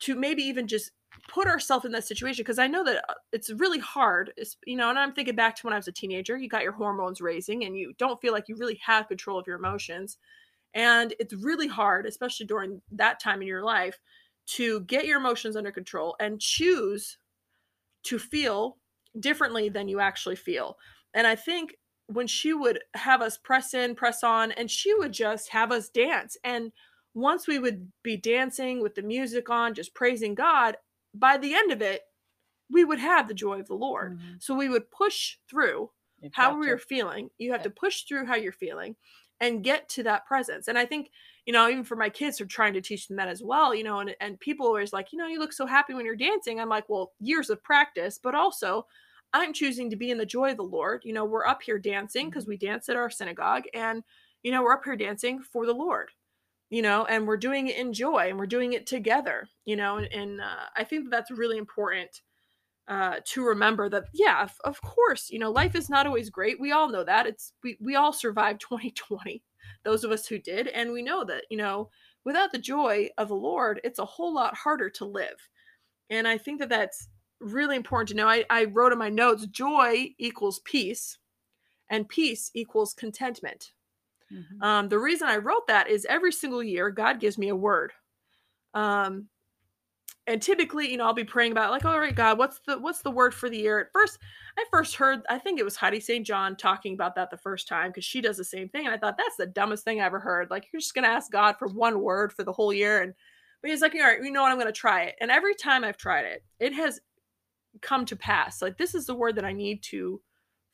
to 0.00 0.16
maybe 0.16 0.42
even 0.42 0.66
just 0.66 0.90
put 1.28 1.46
ourselves 1.46 1.84
in 1.84 1.92
that 1.92 2.06
situation 2.06 2.42
because 2.42 2.58
I 2.58 2.66
know 2.66 2.84
that 2.84 3.04
uh, 3.08 3.14
it's 3.32 3.50
really 3.50 3.78
hard. 3.78 4.32
It's, 4.36 4.56
you 4.66 4.76
know, 4.76 4.90
and 4.90 4.98
I'm 4.98 5.12
thinking 5.12 5.36
back 5.36 5.56
to 5.56 5.66
when 5.66 5.72
I 5.72 5.76
was 5.76 5.88
a 5.88 5.92
teenager, 5.92 6.36
you 6.36 6.48
got 6.48 6.62
your 6.62 6.72
hormones 6.72 7.20
raising 7.20 7.64
and 7.64 7.76
you 7.76 7.92
don't 7.98 8.20
feel 8.20 8.32
like 8.32 8.48
you 8.48 8.56
really 8.56 8.80
have 8.84 9.08
control 9.08 9.38
of 9.38 9.46
your 9.46 9.56
emotions. 9.56 10.18
And 10.74 11.14
it's 11.18 11.34
really 11.34 11.68
hard, 11.68 12.06
especially 12.06 12.46
during 12.46 12.80
that 12.92 13.20
time 13.20 13.42
in 13.42 13.48
your 13.48 13.64
life, 13.64 13.98
to 14.46 14.80
get 14.80 15.06
your 15.06 15.18
emotions 15.18 15.56
under 15.56 15.70
control 15.70 16.16
and 16.18 16.40
choose 16.40 17.18
to 18.04 18.18
feel 18.18 18.78
differently 19.20 19.68
than 19.68 19.88
you 19.88 20.00
actually 20.00 20.36
feel. 20.36 20.76
And 21.14 21.26
I 21.26 21.36
think 21.36 21.76
when 22.06 22.26
she 22.26 22.52
would 22.52 22.80
have 22.94 23.22
us 23.22 23.38
press 23.38 23.74
in, 23.74 23.94
press 23.94 24.22
on, 24.24 24.52
and 24.52 24.70
she 24.70 24.94
would 24.94 25.12
just 25.12 25.50
have 25.50 25.70
us 25.70 25.88
dance. 25.88 26.36
And 26.42 26.72
once 27.14 27.46
we 27.46 27.58
would 27.58 27.92
be 28.02 28.16
dancing 28.16 28.82
with 28.82 28.94
the 28.94 29.02
music 29.02 29.50
on, 29.50 29.74
just 29.74 29.94
praising 29.94 30.34
God, 30.34 30.76
by 31.14 31.36
the 31.36 31.54
end 31.54 31.72
of 31.72 31.82
it, 31.82 32.02
we 32.70 32.84
would 32.84 32.98
have 32.98 33.28
the 33.28 33.34
joy 33.34 33.60
of 33.60 33.68
the 33.68 33.74
Lord. 33.74 34.14
Mm-hmm. 34.14 34.34
So 34.40 34.54
we 34.54 34.68
would 34.68 34.90
push 34.90 35.36
through 35.48 35.90
how 36.32 36.56
we 36.56 36.68
were 36.68 36.78
feeling. 36.78 37.30
You 37.38 37.52
have 37.52 37.60
yeah. 37.60 37.64
to 37.64 37.70
push 37.70 38.02
through 38.02 38.26
how 38.26 38.36
you're 38.36 38.52
feeling 38.52 38.96
and 39.40 39.64
get 39.64 39.88
to 39.90 40.04
that 40.04 40.24
presence. 40.24 40.68
And 40.68 40.78
I 40.78 40.86
think, 40.86 41.10
you 41.46 41.52
know, 41.52 41.68
even 41.68 41.82
for 41.82 41.96
my 41.96 42.08
kids, 42.08 42.40
are 42.40 42.46
trying 42.46 42.74
to 42.74 42.80
teach 42.80 43.08
them 43.08 43.16
that 43.16 43.28
as 43.28 43.42
well, 43.42 43.74
you 43.74 43.82
know, 43.82 43.98
and, 43.98 44.14
and 44.20 44.38
people 44.38 44.66
always 44.66 44.92
like, 44.92 45.12
you 45.12 45.18
know, 45.18 45.26
you 45.26 45.40
look 45.40 45.52
so 45.52 45.66
happy 45.66 45.94
when 45.94 46.06
you're 46.06 46.14
dancing. 46.14 46.60
I'm 46.60 46.68
like, 46.68 46.88
well, 46.88 47.12
years 47.18 47.50
of 47.50 47.62
practice, 47.62 48.20
but 48.22 48.36
also 48.36 48.86
I'm 49.32 49.52
choosing 49.52 49.90
to 49.90 49.96
be 49.96 50.12
in 50.12 50.18
the 50.18 50.26
joy 50.26 50.52
of 50.52 50.58
the 50.58 50.62
Lord. 50.62 51.02
You 51.04 51.12
know, 51.12 51.24
we're 51.24 51.46
up 51.46 51.62
here 51.62 51.78
dancing 51.78 52.30
because 52.30 52.44
mm-hmm. 52.44 52.50
we 52.50 52.56
dance 52.58 52.88
at 52.88 52.96
our 52.96 53.10
synagogue 53.10 53.64
and, 53.74 54.04
you 54.44 54.52
know, 54.52 54.62
we're 54.62 54.74
up 54.74 54.84
here 54.84 54.96
dancing 54.96 55.40
for 55.40 55.66
the 55.66 55.74
Lord, 55.74 56.10
you 56.72 56.80
know, 56.80 57.04
and 57.04 57.28
we're 57.28 57.36
doing 57.36 57.68
it 57.68 57.76
in 57.76 57.92
joy 57.92 58.30
and 58.30 58.38
we're 58.38 58.46
doing 58.46 58.72
it 58.72 58.86
together, 58.86 59.46
you 59.66 59.76
know, 59.76 59.98
and, 59.98 60.10
and 60.10 60.40
uh, 60.40 60.64
I 60.74 60.84
think 60.84 61.04
that 61.04 61.10
that's 61.10 61.30
really 61.30 61.58
important 61.58 62.22
uh, 62.88 63.16
to 63.26 63.44
remember 63.44 63.90
that 63.90 64.04
yeah 64.14 64.42
of, 64.42 64.52
of, 64.64 64.80
course 64.82 65.30
you 65.30 65.38
know 65.38 65.52
life 65.52 65.76
is 65.76 65.90
not 65.90 66.06
always 66.06 66.30
great. 66.30 66.58
We 66.58 66.72
all 66.72 66.88
know 66.88 67.04
that. 67.04 67.26
It's 67.26 67.52
we, 67.62 67.76
we 67.78 67.94
all 67.94 68.12
survived 68.12 68.60
2020 68.68 69.42
those 69.84 70.02
of 70.02 70.10
us 70.10 70.26
who 70.26 70.38
did 70.38 70.66
and 70.68 70.92
we 70.92 71.02
know 71.02 71.24
that 71.24 71.44
you 71.50 71.56
know 71.58 71.90
without 72.24 72.52
the 72.52 72.58
joy 72.58 73.08
of 73.18 73.28
the 73.28 73.34
lord 73.34 73.80
it's 73.84 73.98
a 73.98 74.04
whole 74.04 74.34
lot 74.34 74.56
harder 74.56 74.88
to 74.90 75.04
live. 75.04 75.48
And 76.08 76.26
i 76.26 76.38
think 76.38 76.58
that 76.58 76.70
that's 76.70 77.08
really 77.38 77.76
important 77.76 78.08
to 78.08 78.16
know. 78.16 78.28
I, 78.28 78.44
I 78.48 78.64
wrote 78.64 78.92
in 78.92 78.98
my 78.98 79.10
notes 79.10 79.46
joy 79.46 80.08
equals 80.18 80.60
peace 80.64 81.18
and 81.90 82.08
peace 82.08 82.50
equals 82.54 82.94
contentment 82.94 83.72
mm-hmm. 84.32 84.62
um, 84.62 84.88
the 84.88 84.98
reason 84.98 85.28
i 85.28 85.36
wrote 85.36 85.66
that 85.68 85.88
is 85.88 86.06
every 86.08 86.32
single 86.32 86.62
year 86.62 86.90
god 86.90 87.20
gives 87.20 87.38
me 87.38 87.48
a 87.48 87.56
word. 87.56 87.92
Um, 88.74 89.28
and 90.26 90.40
typically 90.40 90.90
you 90.90 90.96
know 90.96 91.04
i'll 91.04 91.12
be 91.12 91.24
praying 91.24 91.52
about 91.52 91.70
like 91.70 91.84
all 91.84 91.98
right 91.98 92.14
god 92.14 92.38
what's 92.38 92.60
the 92.66 92.78
what's 92.78 93.02
the 93.02 93.10
word 93.10 93.34
for 93.34 93.50
the 93.50 93.58
year? 93.58 93.80
At 93.80 93.92
first 93.92 94.18
i 94.58 94.64
first 94.70 94.94
heard 94.94 95.20
i 95.28 95.38
think 95.38 95.58
it 95.58 95.64
was 95.64 95.76
heidi 95.76 96.00
st 96.00 96.26
john 96.26 96.56
talking 96.56 96.94
about 96.94 97.14
that 97.16 97.30
the 97.30 97.36
first 97.36 97.68
time 97.68 97.90
because 97.90 98.04
she 98.04 98.20
does 98.20 98.36
the 98.36 98.44
same 98.44 98.68
thing 98.68 98.86
and 98.86 98.94
i 98.94 98.98
thought 98.98 99.16
that's 99.16 99.36
the 99.36 99.46
dumbest 99.46 99.84
thing 99.84 100.00
i 100.00 100.06
ever 100.06 100.20
heard. 100.20 100.50
Like 100.50 100.68
you're 100.72 100.80
just 100.80 100.94
gonna 100.94 101.08
ask 101.08 101.30
god 101.30 101.56
for 101.58 101.68
one 101.68 102.00
word 102.00 102.32
for 102.32 102.44
the 102.44 102.52
whole 102.52 102.72
year 102.72 103.02
and 103.02 103.14
but 103.60 103.70
he's 103.70 103.82
like 103.82 103.94
all 103.94 104.00
right 104.00 104.22
you 104.22 104.30
know 104.30 104.42
what? 104.42 104.52
I'm 104.52 104.58
gonna 104.58 104.72
try 104.72 105.04
it. 105.04 105.16
And 105.20 105.30
every 105.30 105.54
time 105.54 105.84
i've 105.84 105.96
tried 105.96 106.24
it 106.24 106.44
it 106.60 106.72
has 106.74 107.00
come 107.80 108.04
to 108.06 108.16
pass. 108.16 108.62
Like 108.62 108.78
this 108.78 108.94
is 108.94 109.06
the 109.06 109.14
word 109.14 109.36
that 109.36 109.44
i 109.44 109.52
need 109.52 109.82
to 109.84 110.20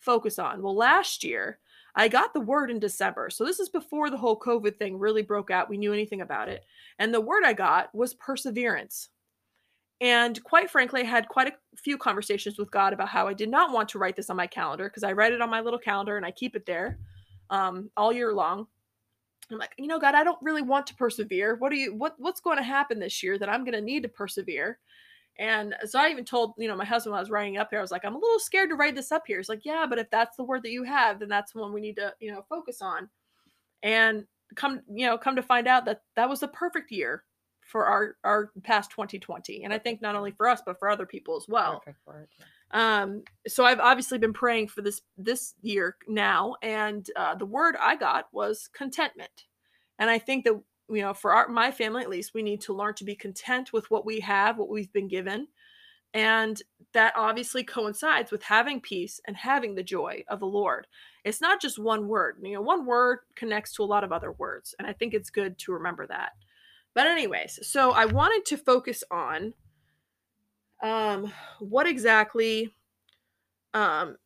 focus 0.00 0.38
on. 0.38 0.62
Well 0.62 0.76
last 0.76 1.24
year 1.24 1.58
I 1.94 2.08
got 2.08 2.32
the 2.32 2.40
word 2.40 2.70
in 2.70 2.78
December. 2.78 3.30
So 3.30 3.44
this 3.44 3.60
is 3.60 3.68
before 3.68 4.10
the 4.10 4.16
whole 4.16 4.38
COVID 4.38 4.76
thing 4.76 4.98
really 4.98 5.22
broke 5.22 5.50
out. 5.50 5.68
We 5.68 5.78
knew 5.78 5.92
anything 5.92 6.20
about 6.20 6.48
it. 6.48 6.64
And 6.98 7.12
the 7.12 7.20
word 7.20 7.44
I 7.44 7.52
got 7.52 7.94
was 7.94 8.14
perseverance. 8.14 9.08
And 10.00 10.42
quite 10.44 10.70
frankly, 10.70 11.00
I 11.00 11.04
had 11.04 11.28
quite 11.28 11.48
a 11.48 11.76
few 11.76 11.98
conversations 11.98 12.56
with 12.56 12.70
God 12.70 12.92
about 12.92 13.08
how 13.08 13.26
I 13.26 13.34
did 13.34 13.50
not 13.50 13.72
want 13.72 13.88
to 13.90 13.98
write 13.98 14.14
this 14.14 14.30
on 14.30 14.36
my 14.36 14.46
calendar 14.46 14.88
because 14.88 15.02
I 15.02 15.12
write 15.12 15.32
it 15.32 15.42
on 15.42 15.50
my 15.50 15.60
little 15.60 15.78
calendar 15.78 16.16
and 16.16 16.24
I 16.24 16.30
keep 16.30 16.54
it 16.54 16.66
there 16.66 16.98
um, 17.50 17.90
all 17.96 18.12
year 18.12 18.32
long. 18.32 18.66
I'm 19.50 19.58
like, 19.58 19.72
you 19.78 19.86
know, 19.86 19.98
God, 19.98 20.14
I 20.14 20.24
don't 20.24 20.38
really 20.42 20.62
want 20.62 20.86
to 20.88 20.94
persevere. 20.94 21.56
What 21.56 21.72
are 21.72 21.76
you 21.76 21.94
what 21.94 22.14
what's 22.18 22.40
going 22.40 22.58
to 22.58 22.62
happen 22.62 22.98
this 22.98 23.22
year 23.22 23.38
that 23.38 23.48
I'm 23.48 23.64
going 23.64 23.74
to 23.74 23.80
need 23.80 24.02
to 24.02 24.08
persevere? 24.08 24.78
And 25.38 25.74
so 25.86 26.00
I 26.00 26.08
even 26.08 26.24
told, 26.24 26.54
you 26.58 26.66
know, 26.66 26.74
my 26.74 26.84
husband 26.84 27.12
when 27.12 27.18
I 27.18 27.22
was 27.22 27.30
writing 27.30 27.58
up 27.58 27.68
here, 27.70 27.78
I 27.78 27.82
was 27.82 27.92
like, 27.92 28.04
I'm 28.04 28.16
a 28.16 28.18
little 28.18 28.40
scared 28.40 28.70
to 28.70 28.76
write 28.76 28.96
this 28.96 29.12
up 29.12 29.22
here. 29.26 29.38
He's 29.38 29.48
like, 29.48 29.64
yeah, 29.64 29.86
but 29.88 29.98
if 29.98 30.10
that's 30.10 30.36
the 30.36 30.42
word 30.42 30.64
that 30.64 30.72
you 30.72 30.82
have, 30.82 31.20
then 31.20 31.28
that's 31.28 31.52
the 31.52 31.60
one 31.60 31.72
we 31.72 31.80
need 31.80 31.96
to, 31.96 32.12
you 32.18 32.32
know, 32.32 32.44
focus 32.48 32.82
on. 32.82 33.08
And 33.82 34.26
come, 34.56 34.80
you 34.92 35.06
know, 35.06 35.16
come 35.16 35.36
to 35.36 35.42
find 35.42 35.68
out 35.68 35.84
that 35.84 36.02
that 36.16 36.28
was 36.28 36.40
the 36.40 36.48
perfect 36.48 36.90
year 36.90 37.22
for 37.68 37.84
our 37.84 38.16
our 38.24 38.50
past 38.62 38.90
2020 38.90 39.62
and 39.62 39.72
i 39.72 39.78
think 39.78 40.00
not 40.00 40.16
only 40.16 40.30
for 40.30 40.48
us 40.48 40.62
but 40.64 40.78
for 40.78 40.88
other 40.88 41.04
people 41.04 41.36
as 41.36 41.46
well 41.48 41.82
word, 42.06 42.26
yeah. 42.38 43.00
um 43.02 43.22
so 43.46 43.64
i've 43.64 43.78
obviously 43.78 44.16
been 44.16 44.32
praying 44.32 44.66
for 44.66 44.80
this 44.80 45.02
this 45.18 45.54
year 45.60 45.96
now 46.08 46.54
and 46.62 47.10
uh, 47.16 47.34
the 47.34 47.44
word 47.44 47.76
i 47.78 47.94
got 47.94 48.26
was 48.32 48.70
contentment 48.72 49.44
and 49.98 50.08
i 50.08 50.18
think 50.18 50.44
that 50.44 50.58
you 50.90 51.02
know 51.02 51.14
for 51.14 51.32
our 51.32 51.48
my 51.48 51.70
family 51.70 52.02
at 52.02 52.10
least 52.10 52.34
we 52.34 52.42
need 52.42 52.60
to 52.60 52.72
learn 52.72 52.94
to 52.94 53.04
be 53.04 53.14
content 53.14 53.72
with 53.72 53.90
what 53.90 54.06
we 54.06 54.20
have 54.20 54.58
what 54.58 54.68
we've 54.68 54.92
been 54.92 55.08
given 55.08 55.46
and 56.14 56.62
that 56.94 57.12
obviously 57.16 57.62
coincides 57.62 58.30
with 58.30 58.42
having 58.42 58.80
peace 58.80 59.20
and 59.26 59.36
having 59.36 59.74
the 59.74 59.82
joy 59.82 60.22
of 60.28 60.40
the 60.40 60.46
lord 60.46 60.86
it's 61.24 61.40
not 61.40 61.60
just 61.60 61.78
one 61.78 62.08
word 62.08 62.36
you 62.42 62.54
know 62.54 62.62
one 62.62 62.86
word 62.86 63.18
connects 63.34 63.74
to 63.74 63.82
a 63.82 63.84
lot 63.84 64.04
of 64.04 64.12
other 64.12 64.32
words 64.32 64.74
and 64.78 64.88
i 64.88 64.92
think 64.92 65.12
it's 65.12 65.30
good 65.30 65.58
to 65.58 65.72
remember 65.72 66.06
that 66.06 66.32
but 66.98 67.06
anyways, 67.06 67.60
so 67.62 67.92
I 67.92 68.06
wanted 68.06 68.44
to 68.46 68.56
focus 68.56 69.04
on 69.08 69.54
um 70.82 71.32
what 71.60 71.86
exactly 71.86 72.74
um 73.72 74.16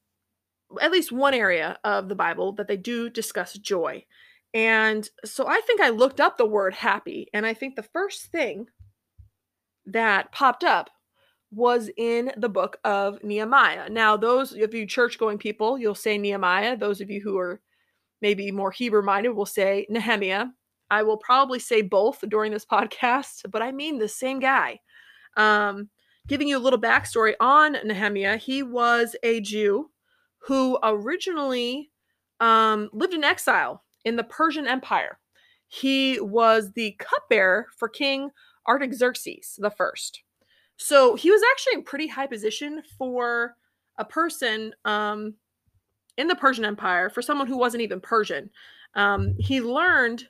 at 0.81 0.91
least 0.91 1.13
one 1.13 1.35
area 1.35 1.79
of 1.85 2.09
the 2.09 2.15
Bible 2.15 2.53
that 2.53 2.69
they 2.69 2.79
do 2.79 3.11
discuss 3.11 3.53
joy. 3.55 4.07
And 4.55 5.09
so 5.25 5.47
I 5.49 5.61
think 5.63 5.81
I 5.81 5.89
looked 5.89 6.21
up 6.21 6.37
the 6.37 6.47
word 6.47 6.75
happy 6.75 7.29
and 7.33 7.47
I 7.47 7.55
think 7.55 7.75
the 7.75 7.83
first 7.83 8.27
thing 8.27 8.67
that 9.87 10.33
popped 10.33 10.63
up 10.63 10.91
was 11.51 11.91
in 11.97 12.33
the 12.37 12.49
book 12.49 12.79
of 12.85 13.23
Nehemiah. 13.23 13.89
Now, 13.91 14.17
those 14.17 14.53
of 14.53 14.75
you 14.75 14.87
church 14.87 15.19
going 15.19 15.39
people, 15.39 15.79
you'll 15.79 15.95
say 15.95 16.17
Nehemiah. 16.17 16.77
Those 16.77 17.01
of 17.01 17.11
you 17.11 17.21
who 17.21 17.39
are 17.39 17.61
maybe 18.23 18.51
more 18.51 18.71
Hebrew 18.71 19.03
minded 19.03 19.31
will 19.31 19.47
say 19.47 19.87
Nehemiah. 19.91 20.47
I 20.91 21.03
will 21.03 21.19
probably 21.19 21.59
say 21.59 21.83
both 21.83 22.23
during 22.29 22.53
this 22.53 22.67
podcast, 22.67 23.51
but 23.51 23.63
I 23.63 23.73
mean 23.73 23.99
the 23.99 24.09
same 24.09 24.39
guy. 24.39 24.81
Um, 25.37 25.89
giving 26.27 26.49
you 26.49 26.57
a 26.57 26.61
little 26.61 26.81
backstory 26.81 27.35
on 27.41 27.77
Nehemiah, 27.85 28.37
he 28.37 28.63
was 28.63 29.17
a 29.23 29.41
Jew 29.41 29.91
who 30.39 30.79
originally 30.83 31.91
um, 32.41 32.91
lived 32.93 33.15
in 33.15 33.25
exile 33.25 33.82
in 34.05 34.17
the 34.17 34.25
Persian 34.25 34.67
Empire. 34.67 35.19
He 35.69 36.21
was 36.21 36.73
the 36.73 36.97
cupbearer 36.99 37.67
for 37.77 37.89
King 37.89 38.31
Artaxerxes 38.69 39.59
the 39.59 39.71
First. 39.71 40.23
So 40.77 41.15
he 41.15 41.31
was 41.31 41.43
actually 41.53 41.75
in 41.75 41.85
pretty 41.85 42.09
high 42.09 42.27
position 42.27 42.83
for 42.99 43.57
a 43.99 44.05
person 44.05 44.75
um, 44.85 45.35
in 46.17 46.29
the 46.29 46.35
Persian 46.35 46.65
Empire, 46.65 47.09
for 47.09 47.23
someone 47.23 47.47
who 47.47 47.57
wasn't 47.57 47.83
even 47.83 48.01
Persian. 48.01 48.51
Um, 48.95 49.35
he 49.39 49.61
learned 49.61 50.29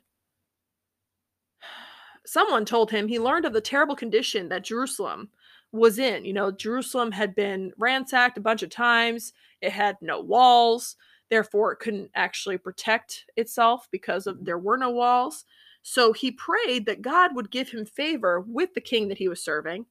someone 2.25 2.65
told 2.65 2.89
him 2.89 3.07
he 3.07 3.19
learned 3.19 3.45
of 3.45 3.53
the 3.53 3.61
terrible 3.61 3.95
condition 3.95 4.47
that 4.49 4.63
Jerusalem 4.63 5.29
was 5.71 5.99
in. 5.99 6.23
You 6.23 6.33
know, 6.33 6.51
Jerusalem 6.51 7.11
had 7.11 7.35
been 7.35 7.73
ransacked 7.77 8.37
a 8.37 8.41
bunch 8.41 8.63
of 8.63 8.69
times, 8.69 9.33
it 9.61 9.71
had 9.71 9.97
no 10.01 10.21
walls, 10.21 10.95
therefore, 11.33 11.71
it 11.71 11.79
couldn't 11.79 12.11
actually 12.13 12.57
protect 12.59 13.25
itself 13.37 13.87
because 13.91 14.27
of 14.27 14.45
there 14.45 14.59
were 14.59 14.77
no 14.77 14.91
walls. 14.91 15.45
So 15.81 16.13
he 16.13 16.31
prayed 16.31 16.85
that 16.85 17.01
God 17.01 17.35
would 17.35 17.49
give 17.49 17.69
him 17.69 17.85
favor 17.85 18.41
with 18.41 18.73
the 18.75 18.81
king 18.81 19.07
that 19.07 19.17
he 19.17 19.27
was 19.27 19.43
serving 19.43 19.87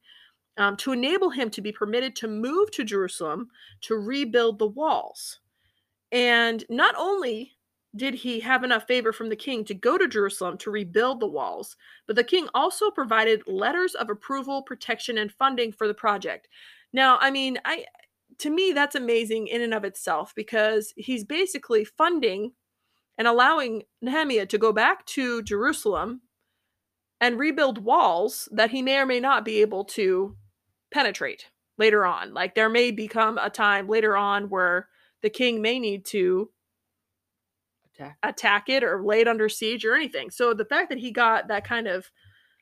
um, 0.57 0.77
to 0.77 0.93
enable 0.93 1.29
him 1.29 1.49
to 1.49 1.61
be 1.61 1.71
permitted 1.71 2.15
to 2.15 2.27
move 2.29 2.71
to 2.71 2.85
Jerusalem 2.85 3.49
to 3.81 3.95
rebuild 3.95 4.57
the 4.57 4.67
walls. 4.67 5.39
And 6.13 6.63
not 6.69 6.95
only 6.97 7.51
did 7.95 8.13
he 8.13 8.39
have 8.39 8.63
enough 8.63 8.87
favor 8.87 9.11
from 9.11 9.29
the 9.29 9.35
king 9.35 9.65
to 9.65 9.73
go 9.73 9.97
to 9.97 10.07
Jerusalem 10.07 10.57
to 10.59 10.71
rebuild 10.71 11.19
the 11.19 11.27
walls, 11.27 11.75
but 12.07 12.15
the 12.15 12.23
king 12.23 12.47
also 12.53 12.89
provided 12.89 13.47
letters 13.47 13.95
of 13.95 14.09
approval, 14.09 14.63
protection, 14.63 15.17
and 15.17 15.31
funding 15.31 15.71
for 15.73 15.87
the 15.87 15.93
project. 15.93 16.47
Now, 16.93 17.17
I 17.19 17.29
mean, 17.29 17.59
I 17.65 17.85
to 18.39 18.49
me 18.49 18.71
that's 18.71 18.95
amazing 18.95 19.47
in 19.47 19.61
and 19.61 19.73
of 19.73 19.83
itself 19.83 20.33
because 20.35 20.93
he's 20.95 21.23
basically 21.23 21.83
funding 21.85 22.53
and 23.17 23.27
allowing 23.27 23.83
Nehemiah 24.01 24.45
to 24.47 24.57
go 24.57 24.73
back 24.73 25.05
to 25.07 25.41
Jerusalem 25.43 26.21
and 27.21 27.39
rebuild 27.39 27.77
walls 27.77 28.49
that 28.51 28.71
he 28.71 28.81
may 28.81 28.97
or 28.97 29.05
may 29.05 29.19
not 29.19 29.45
be 29.45 29.61
able 29.61 29.85
to 29.85 30.35
penetrate 30.91 31.49
later 31.77 32.05
on. 32.05 32.33
Like 32.33 32.55
there 32.55 32.69
may 32.69 32.91
become 32.91 33.37
a 33.37 33.49
time 33.49 33.87
later 33.87 34.17
on 34.17 34.49
where 34.49 34.89
the 35.21 35.29
king 35.29 35.61
may 35.61 35.79
need 35.79 36.05
to 36.05 36.49
attack. 37.93 38.17
attack 38.23 38.69
it 38.69 38.83
or 38.83 39.03
lay 39.03 39.21
it 39.21 39.27
under 39.27 39.47
siege 39.49 39.85
or 39.85 39.95
anything. 39.95 40.31
So 40.31 40.53
the 40.53 40.65
fact 40.65 40.89
that 40.89 40.97
he 40.99 41.11
got 41.11 41.47
that 41.47 41.65
kind 41.65 41.87
of 41.87 42.11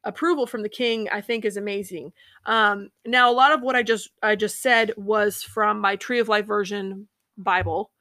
approval 0.04 0.48
from 0.48 0.64
the 0.64 0.70
king 0.70 1.08
i 1.12 1.22
think 1.22 1.46
is 1.46 1.58
amazing. 1.58 2.12
Um 2.46 2.90
now 3.06 3.32
a 3.32 3.34
lot 3.34 3.52
of 3.52 3.62
what 3.62 3.76
i 3.76 3.84
just 3.84 4.10
i 4.24 4.36
just 4.36 4.62
said 4.62 4.92
was 4.98 5.44
from 5.44 5.80
my 5.80 5.96
tree 5.96 6.20
of 6.20 6.30
life 6.30 6.46
version 6.46 7.08
bible. 7.38 7.92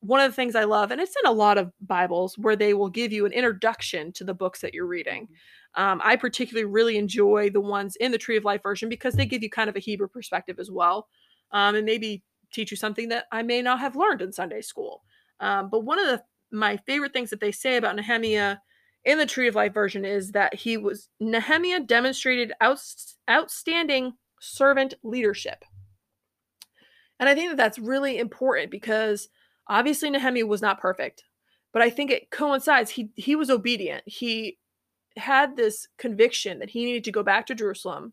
One 0.00 0.20
of 0.20 0.30
the 0.30 0.36
things 0.36 0.54
i 0.54 0.64
love 0.64 0.90
and 0.90 1.00
it's 1.00 1.16
in 1.24 1.30
a 1.30 1.34
lot 1.34 1.58
of 1.58 1.72
bibles 1.80 2.36
where 2.38 2.56
they 2.56 2.74
will 2.74 2.90
give 2.90 3.12
you 3.12 3.26
an 3.26 3.32
introduction 3.32 4.12
to 4.12 4.24
the 4.24 4.34
books 4.34 4.60
that 4.60 4.74
you're 4.74 4.86
reading. 4.86 5.24
Mm-hmm. 5.24 5.82
um, 5.82 6.00
i 6.04 6.16
particularly 6.16 6.66
really 6.66 6.96
enjoy 6.98 7.50
the 7.50 7.60
ones 7.60 7.96
in 7.96 8.12
the 8.12 8.18
tree 8.18 8.36
of 8.36 8.44
life 8.44 8.62
version 8.62 8.88
because 8.88 9.14
they 9.14 9.26
give 9.26 9.42
you 9.42 9.50
kind 9.50 9.70
of 9.70 9.76
a 9.76 9.80
hebrew 9.80 10.08
perspective 10.08 10.58
as 10.58 10.70
well 10.70 11.08
um, 11.52 11.74
and 11.74 11.86
maybe 11.86 12.22
teach 12.52 12.70
you 12.70 12.76
something 12.76 13.08
that 13.08 13.24
i 13.32 13.42
may 13.42 13.62
not 13.62 13.80
have 13.80 13.96
learned 13.96 14.22
in 14.22 14.32
sunday 14.32 14.60
school. 14.60 15.02
Um, 15.40 15.68
but 15.70 15.80
one 15.80 15.98
of 15.98 16.06
the 16.06 16.22
my 16.52 16.76
favorite 16.76 17.12
things 17.12 17.30
that 17.30 17.40
they 17.40 17.52
say 17.52 17.76
about 17.76 17.96
Nehemiah 17.96 18.58
in 19.06 19.18
the 19.18 19.24
Tree 19.24 19.46
of 19.46 19.54
Life 19.54 19.72
version 19.72 20.04
is 20.04 20.32
that 20.32 20.52
he 20.52 20.76
was 20.76 21.08
Nehemiah 21.20 21.80
demonstrated 21.80 22.52
out, 22.60 22.80
outstanding 23.30 24.14
servant 24.40 24.94
leadership. 25.04 25.64
And 27.18 27.28
I 27.28 27.34
think 27.34 27.50
that 27.50 27.56
that's 27.56 27.78
really 27.78 28.18
important 28.18 28.70
because 28.70 29.28
obviously 29.68 30.10
Nehemiah 30.10 30.44
was 30.44 30.60
not 30.60 30.80
perfect, 30.80 31.22
but 31.72 31.82
I 31.82 31.88
think 31.88 32.10
it 32.10 32.30
coincides. 32.30 32.90
He 32.90 33.10
he 33.14 33.36
was 33.36 33.48
obedient. 33.48 34.02
He 34.06 34.58
had 35.16 35.56
this 35.56 35.86
conviction 35.96 36.58
that 36.58 36.70
he 36.70 36.84
needed 36.84 37.04
to 37.04 37.12
go 37.12 37.22
back 37.22 37.46
to 37.46 37.54
Jerusalem 37.54 38.12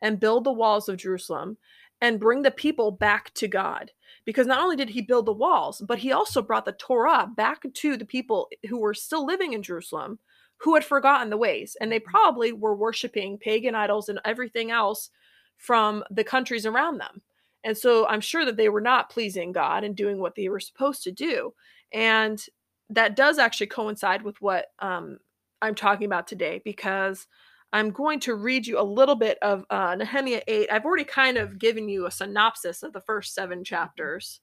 and 0.00 0.20
build 0.20 0.44
the 0.44 0.52
walls 0.52 0.88
of 0.88 0.96
Jerusalem 0.96 1.58
and 2.00 2.20
bring 2.20 2.42
the 2.42 2.52
people 2.52 2.92
back 2.92 3.34
to 3.34 3.48
God 3.48 3.90
because 4.24 4.46
not 4.46 4.62
only 4.62 4.76
did 4.76 4.90
he 4.90 5.02
build 5.02 5.26
the 5.26 5.32
walls, 5.32 5.82
but 5.86 5.98
he 5.98 6.12
also 6.12 6.40
brought 6.40 6.64
the 6.64 6.72
Torah 6.72 7.28
back 7.34 7.62
to 7.74 7.96
the 7.96 8.04
people 8.04 8.48
who 8.68 8.78
were 8.78 8.94
still 8.94 9.26
living 9.26 9.52
in 9.52 9.62
Jerusalem 9.62 10.20
who 10.58 10.74
had 10.74 10.84
forgotten 10.84 11.30
the 11.30 11.36
ways. 11.36 11.76
And 11.80 11.90
they 11.90 12.00
mm-hmm. 12.00 12.10
probably 12.10 12.52
were 12.52 12.74
worshiping 12.74 13.38
pagan 13.38 13.74
idols 13.74 14.08
and 14.08 14.20
everything 14.24 14.70
else 14.70 15.10
from 15.56 16.04
the 16.10 16.24
countries 16.24 16.66
around 16.66 16.98
them. 16.98 17.22
And 17.64 17.76
so 17.76 18.06
I'm 18.06 18.20
sure 18.20 18.44
that 18.44 18.56
they 18.56 18.68
were 18.68 18.80
not 18.80 19.10
pleasing 19.10 19.52
God 19.52 19.84
and 19.84 19.96
doing 19.96 20.18
what 20.18 20.34
they 20.34 20.48
were 20.48 20.60
supposed 20.60 21.02
to 21.04 21.12
do. 21.12 21.52
And 21.92 22.42
that 22.90 23.16
does 23.16 23.38
actually 23.38 23.66
coincide 23.66 24.22
with 24.22 24.40
what 24.40 24.66
um, 24.78 25.18
I'm 25.60 25.74
talking 25.74 26.06
about 26.06 26.26
today 26.26 26.62
because 26.64 27.26
I'm 27.72 27.90
going 27.90 28.20
to 28.20 28.34
read 28.34 28.66
you 28.66 28.80
a 28.80 28.82
little 28.82 29.14
bit 29.14 29.38
of 29.42 29.64
uh, 29.70 29.94
Nehemiah 29.96 30.42
8. 30.46 30.68
I've 30.70 30.84
already 30.84 31.04
kind 31.04 31.36
of 31.36 31.58
given 31.58 31.88
you 31.88 32.06
a 32.06 32.10
synopsis 32.10 32.82
of 32.82 32.92
the 32.92 33.00
first 33.00 33.34
seven 33.34 33.62
chapters 33.64 34.40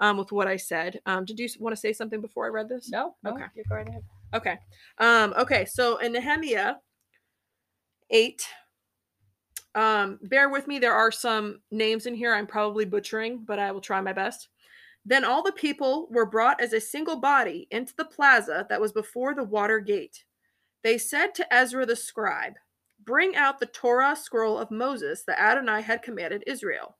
um, 0.00 0.18
with 0.18 0.32
what 0.32 0.46
I 0.46 0.56
said. 0.56 1.00
Um, 1.06 1.24
did 1.24 1.38
you 1.38 1.48
want 1.58 1.74
to 1.74 1.80
say 1.80 1.92
something 1.92 2.20
before 2.20 2.44
I 2.44 2.50
read 2.50 2.68
this? 2.68 2.90
No. 2.90 3.14
no 3.22 3.32
okay. 3.32 3.44
You're 3.54 3.64
going 3.68 3.88
ahead. 3.88 4.02
Okay. 4.34 4.58
Um, 4.98 5.34
okay. 5.38 5.64
So 5.64 5.98
in 5.98 6.12
Nehemiah 6.12 6.74
8, 8.10 8.46
um, 9.74 10.18
bear 10.22 10.48
with 10.48 10.66
me. 10.66 10.78
There 10.78 10.94
are 10.94 11.12
some 11.12 11.60
names 11.70 12.06
in 12.06 12.14
here 12.14 12.34
I'm 12.34 12.46
probably 12.46 12.86
butchering, 12.86 13.44
but 13.46 13.58
I 13.58 13.72
will 13.72 13.80
try 13.80 14.00
my 14.00 14.12
best. 14.12 14.48
Then 15.04 15.24
all 15.24 15.42
the 15.42 15.52
people 15.52 16.08
were 16.10 16.26
brought 16.26 16.60
as 16.60 16.72
a 16.72 16.80
single 16.80 17.20
body 17.20 17.68
into 17.70 17.94
the 17.96 18.04
plaza 18.04 18.66
that 18.68 18.80
was 18.80 18.92
before 18.92 19.34
the 19.34 19.44
water 19.44 19.78
gate. 19.78 20.24
They 20.82 20.98
said 20.98 21.34
to 21.34 21.54
Ezra 21.54 21.86
the 21.86 21.94
scribe, 21.94 22.54
Bring 23.04 23.36
out 23.36 23.60
the 23.60 23.66
Torah 23.66 24.16
scroll 24.16 24.58
of 24.58 24.70
Moses 24.70 25.22
that 25.26 25.38
Adonai 25.38 25.82
had 25.82 26.02
commanded 26.02 26.42
Israel. 26.46 26.96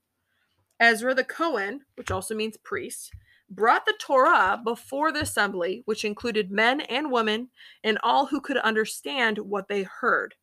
Ezra 0.78 1.14
the 1.14 1.24
Cohen, 1.24 1.80
which 1.96 2.10
also 2.10 2.34
means 2.34 2.56
priest, 2.58 3.10
brought 3.48 3.86
the 3.86 3.94
Torah 3.98 4.60
before 4.62 5.12
the 5.12 5.20
assembly, 5.20 5.82
which 5.84 6.04
included 6.04 6.50
men 6.50 6.80
and 6.82 7.10
women 7.10 7.48
and 7.84 7.98
all 8.02 8.26
who 8.26 8.40
could 8.40 8.56
understand 8.58 9.38
what 9.38 9.68
they 9.68 9.84
heard. 9.84 10.34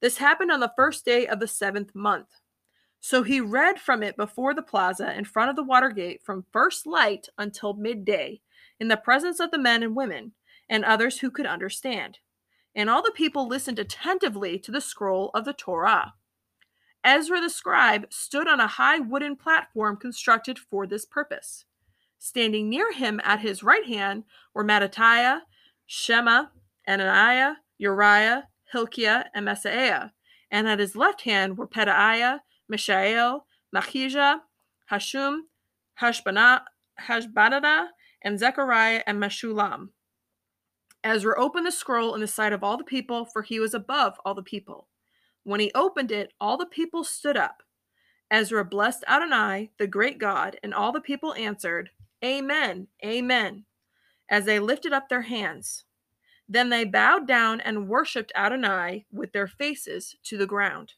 This 0.00 0.18
happened 0.18 0.50
on 0.50 0.60
the 0.60 0.72
first 0.76 1.04
day 1.04 1.26
of 1.26 1.40
the 1.40 1.48
seventh 1.48 1.94
month. 1.94 2.28
So 3.00 3.22
he 3.22 3.40
read 3.40 3.78
from 3.78 4.02
it 4.02 4.16
before 4.16 4.54
the 4.54 4.62
plaza 4.62 5.16
in 5.16 5.24
front 5.24 5.50
of 5.50 5.56
the 5.56 5.62
water 5.62 5.90
gate 5.90 6.22
from 6.22 6.44
first 6.52 6.86
light 6.86 7.28
until 7.38 7.74
midday, 7.74 8.40
in 8.78 8.88
the 8.88 8.96
presence 8.96 9.40
of 9.40 9.50
the 9.50 9.58
men 9.58 9.82
and 9.82 9.94
women 9.94 10.32
and 10.68 10.84
others 10.84 11.18
who 11.18 11.30
could 11.30 11.46
understand. 11.46 12.18
And 12.74 12.88
all 12.88 13.02
the 13.02 13.10
people 13.10 13.48
listened 13.48 13.78
attentively 13.78 14.58
to 14.60 14.70
the 14.70 14.80
scroll 14.80 15.30
of 15.34 15.44
the 15.44 15.52
Torah. 15.52 16.14
Ezra 17.02 17.40
the 17.40 17.50
scribe 17.50 18.06
stood 18.10 18.46
on 18.46 18.60
a 18.60 18.66
high 18.66 18.98
wooden 18.98 19.34
platform 19.34 19.96
constructed 19.96 20.58
for 20.58 20.86
this 20.86 21.04
purpose. 21.04 21.64
Standing 22.22 22.68
near 22.68 22.92
him 22.92 23.18
at 23.24 23.40
his 23.40 23.62
right 23.62 23.86
hand 23.86 24.24
were 24.52 24.62
Mattatiah, 24.62 25.40
Shema, 25.86 26.48
Ananiah, 26.86 27.54
Uriah, 27.78 28.46
Hilkiah, 28.70 29.24
and 29.34 29.46
Maaseiah. 29.46 30.10
And 30.50 30.68
at 30.68 30.78
his 30.78 30.94
left 30.94 31.22
hand 31.22 31.56
were 31.56 31.66
Pedaiah, 31.66 32.40
Mishael, 32.68 33.46
Machijah, 33.74 34.40
Hashum, 34.92 35.38
Hashbana, 35.98 36.60
Hashbadada, 37.08 37.86
and 38.22 38.38
Zechariah 38.38 39.02
and 39.06 39.18
Meshulam. 39.18 39.88
Ezra 41.02 41.42
opened 41.42 41.66
the 41.66 41.72
scroll 41.72 42.14
in 42.14 42.20
the 42.20 42.26
sight 42.26 42.52
of 42.52 42.62
all 42.62 42.76
the 42.76 42.84
people, 42.84 43.24
for 43.24 43.40
he 43.40 43.58
was 43.58 43.72
above 43.72 44.18
all 44.26 44.34
the 44.34 44.42
people. 44.42 44.88
When 45.44 45.58
he 45.58 45.72
opened 45.74 46.12
it, 46.12 46.34
all 46.38 46.58
the 46.58 46.66
people 46.66 47.02
stood 47.02 47.38
up. 47.38 47.62
Ezra 48.30 48.62
blessed 48.62 49.04
Adonai, 49.08 49.70
the 49.78 49.86
great 49.86 50.18
God, 50.18 50.58
and 50.62 50.74
all 50.74 50.92
the 50.92 51.00
people 51.00 51.32
answered, 51.32 51.88
Amen, 52.24 52.88
Amen, 53.04 53.64
as 54.28 54.44
they 54.44 54.58
lifted 54.58 54.92
up 54.92 55.08
their 55.08 55.22
hands. 55.22 55.84
Then 56.48 56.68
they 56.68 56.84
bowed 56.84 57.26
down 57.26 57.60
and 57.60 57.88
worshipped 57.88 58.32
Adonai 58.34 59.06
with 59.12 59.32
their 59.32 59.46
faces 59.46 60.16
to 60.24 60.36
the 60.36 60.46
ground. 60.46 60.94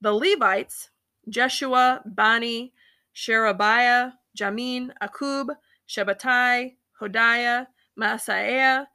The 0.00 0.12
Levites, 0.12 0.90
Jeshua, 1.28 2.02
Bani, 2.04 2.72
Sherebiah, 3.12 4.12
Jamin, 4.36 4.90
Akub, 5.00 5.48
Shabbatai, 5.88 6.74
Hodiah, 7.00 7.66
Maaseiah, 7.98 8.86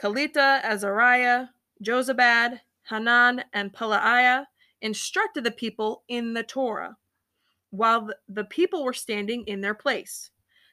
Kalita, 0.00 0.62
Azariah, 0.62 1.46
Jozabad, 1.84 2.60
Hanan, 2.88 3.44
and 3.52 3.72
Pelaiah 3.72 4.44
instructed 4.82 5.44
the 5.44 5.50
people 5.50 6.04
in 6.08 6.34
the 6.34 6.42
Torah, 6.42 6.96
while 7.70 8.10
the 8.28 8.44
people 8.44 8.84
were 8.84 8.92
standing 8.92 9.44
in 9.46 9.60
their 9.60 9.74
place. 9.74 10.30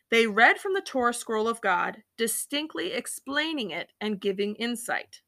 They 0.10 0.28
read 0.28 0.58
from 0.58 0.74
the 0.74 0.82
Torah 0.82 1.14
scroll 1.14 1.48
of 1.48 1.62
God, 1.62 2.04
distinctly 2.18 2.94
explaining 2.94 3.72
it 3.72 3.92
and 4.00 4.22
giving 4.22 4.56
insight. 4.56 5.22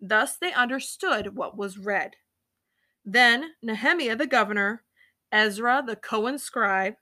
Thus 0.00 0.36
they 0.36 0.52
understood 0.52 1.36
what 1.36 1.56
was 1.56 1.78
read. 1.78 2.16
Then 3.04 3.52
Nehemiah 3.62 4.16
the 4.16 4.26
governor, 4.26 4.82
Ezra 5.30 5.82
the 5.86 5.96
Cohen 5.96 6.38
scribe, 6.38 6.94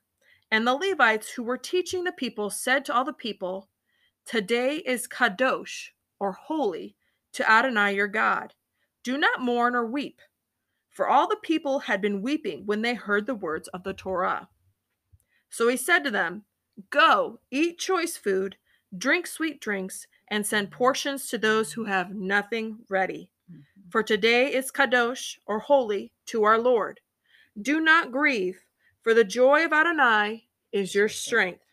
and 0.51 0.67
the 0.67 0.75
Levites 0.75 1.31
who 1.31 1.43
were 1.43 1.57
teaching 1.57 2.03
the 2.03 2.11
people 2.11 2.49
said 2.49 2.85
to 2.85 2.93
all 2.93 3.03
the 3.03 3.13
people, 3.13 3.69
Today 4.25 4.77
is 4.77 5.07
Kadosh, 5.07 5.89
or 6.19 6.33
holy, 6.33 6.95
to 7.33 7.49
Adonai 7.49 7.95
your 7.95 8.07
God. 8.07 8.53
Do 9.03 9.17
not 9.17 9.41
mourn 9.41 9.75
or 9.75 9.85
weep. 9.85 10.21
For 10.91 11.07
all 11.07 11.27
the 11.27 11.37
people 11.37 11.79
had 11.79 12.01
been 12.01 12.21
weeping 12.21 12.65
when 12.65 12.83
they 12.83 12.93
heard 12.93 13.25
the 13.25 13.35
words 13.35 13.67
of 13.69 13.83
the 13.83 13.93
Torah. 13.93 14.47
So 15.49 15.67
he 15.67 15.75
said 15.75 16.03
to 16.03 16.11
them, 16.11 16.45
Go, 16.89 17.39
eat 17.51 17.77
choice 17.77 18.17
food, 18.17 18.55
drink 18.97 19.27
sweet 19.27 19.59
drinks, 19.61 20.07
and 20.29 20.45
send 20.45 20.71
portions 20.71 21.27
to 21.29 21.37
those 21.37 21.73
who 21.73 21.85
have 21.85 22.15
nothing 22.15 22.79
ready. 22.89 23.29
Mm-hmm. 23.51 23.89
For 23.89 24.01
today 24.01 24.53
is 24.53 24.71
Kadosh, 24.71 25.37
or 25.45 25.59
holy, 25.59 26.11
to 26.27 26.43
our 26.43 26.57
Lord. 26.57 26.99
Do 27.61 27.79
not 27.79 28.11
grieve, 28.11 28.59
for 29.01 29.13
the 29.13 29.23
joy 29.23 29.65
of 29.65 29.73
Adonai 29.73 30.47
is 30.71 30.95
your 30.95 31.09
strength. 31.09 31.63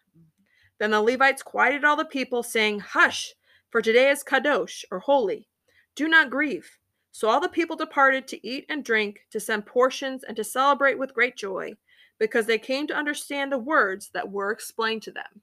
Then 0.78 0.90
the 0.90 1.00
Levites 1.00 1.42
quieted 1.42 1.84
all 1.84 1.96
the 1.96 2.04
people, 2.04 2.42
saying, 2.42 2.80
Hush, 2.80 3.34
for 3.70 3.80
today 3.80 4.10
is 4.10 4.24
Kadosh, 4.24 4.84
or 4.90 4.98
holy. 4.98 5.48
Do 5.94 6.08
not 6.08 6.30
grieve. 6.30 6.78
So 7.12 7.28
all 7.28 7.40
the 7.40 7.48
people 7.48 7.76
departed 7.76 8.28
to 8.28 8.46
eat 8.46 8.66
and 8.68 8.84
drink, 8.84 9.20
to 9.30 9.40
send 9.40 9.66
portions, 9.66 10.24
and 10.24 10.36
to 10.36 10.44
celebrate 10.44 10.98
with 10.98 11.14
great 11.14 11.36
joy, 11.36 11.74
because 12.20 12.46
they 12.46 12.58
came 12.58 12.86
to 12.86 12.94
understand 12.94 13.50
the 13.50 13.58
words 13.58 14.10
that 14.12 14.30
were 14.30 14.52
explained 14.52 15.02
to 15.02 15.10
them. 15.10 15.42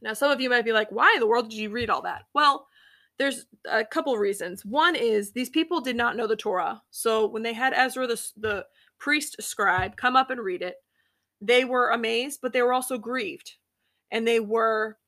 Now, 0.00 0.14
some 0.14 0.30
of 0.30 0.40
you 0.40 0.48
might 0.48 0.64
be 0.64 0.72
like, 0.72 0.90
why 0.90 1.12
in 1.14 1.20
the 1.20 1.26
world 1.26 1.50
did 1.50 1.58
you 1.58 1.68
read 1.68 1.90
all 1.90 2.02
that? 2.02 2.22
Well, 2.32 2.68
there's 3.18 3.46
a 3.68 3.84
couple 3.84 4.16
reasons. 4.16 4.64
One 4.64 4.94
is 4.94 5.32
these 5.32 5.50
people 5.50 5.80
did 5.80 5.96
not 5.96 6.16
know 6.16 6.26
the 6.26 6.36
Torah. 6.36 6.80
So 6.90 7.26
when 7.26 7.42
they 7.42 7.52
had 7.52 7.74
Ezra, 7.74 8.06
the, 8.06 8.22
the 8.36 8.66
priest 8.98 9.36
scribe, 9.40 9.96
come 9.96 10.16
up 10.16 10.30
and 10.30 10.40
read 10.40 10.62
it, 10.62 10.76
they 11.40 11.64
were 11.64 11.90
amazed, 11.90 12.40
but 12.40 12.52
they 12.52 12.62
were 12.62 12.72
also 12.72 12.96
grieved 12.96 13.54
and 14.10 14.26
they 14.26 14.40
were 14.40 14.98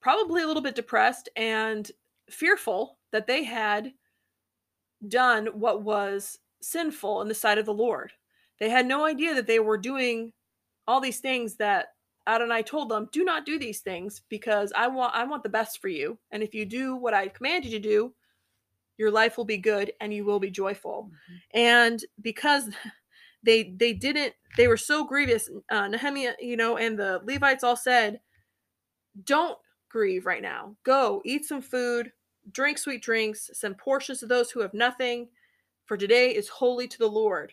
probably 0.00 0.42
a 0.42 0.46
little 0.46 0.62
bit 0.62 0.74
depressed 0.74 1.28
and 1.36 1.90
fearful 2.28 2.98
that 3.12 3.26
they 3.26 3.44
had 3.44 3.92
done 5.08 5.46
what 5.46 5.82
was 5.82 6.38
sinful 6.60 7.22
in 7.22 7.28
the 7.28 7.34
sight 7.34 7.58
of 7.58 7.66
the 7.66 7.72
Lord. 7.72 8.12
They 8.60 8.70
had 8.70 8.86
no 8.86 9.04
idea 9.04 9.34
that 9.34 9.46
they 9.46 9.60
were 9.60 9.78
doing 9.78 10.32
all 10.86 11.00
these 11.00 11.20
things 11.20 11.56
that 11.56 11.88
Adonai 12.26 12.62
told 12.62 12.88
them, 12.88 13.08
do 13.12 13.24
not 13.24 13.44
do 13.44 13.58
these 13.58 13.80
things 13.80 14.22
because 14.28 14.72
I 14.74 14.88
want 14.88 15.14
I 15.14 15.24
want 15.24 15.42
the 15.42 15.48
best 15.48 15.80
for 15.80 15.88
you. 15.88 16.18
And 16.30 16.42
if 16.42 16.54
you 16.54 16.64
do 16.64 16.96
what 16.96 17.14
I 17.14 17.28
command 17.28 17.64
you 17.64 17.70
to 17.72 17.80
do, 17.80 18.14
your 18.96 19.10
life 19.10 19.36
will 19.36 19.44
be 19.44 19.58
good 19.58 19.92
and 20.00 20.12
you 20.14 20.24
will 20.24 20.40
be 20.40 20.50
joyful. 20.50 21.10
Mm-hmm. 21.10 21.58
And 21.58 22.04
because 22.22 22.70
they 23.44 23.74
they 23.76 23.92
didn't 23.92 24.34
they 24.56 24.68
were 24.68 24.76
so 24.76 25.04
grievous 25.04 25.50
uh, 25.70 25.86
nehemiah 25.86 26.34
you 26.40 26.56
know 26.56 26.76
and 26.76 26.98
the 26.98 27.20
levites 27.24 27.62
all 27.62 27.76
said 27.76 28.20
don't 29.24 29.58
grieve 29.90 30.26
right 30.26 30.42
now 30.42 30.74
go 30.84 31.20
eat 31.24 31.44
some 31.44 31.62
food 31.62 32.10
drink 32.52 32.78
sweet 32.78 33.02
drinks 33.02 33.50
send 33.52 33.76
portions 33.78 34.20
to 34.20 34.26
those 34.26 34.50
who 34.50 34.60
have 34.60 34.74
nothing 34.74 35.28
for 35.84 35.96
today 35.96 36.34
is 36.34 36.48
holy 36.48 36.88
to 36.88 36.98
the 36.98 37.06
lord 37.06 37.52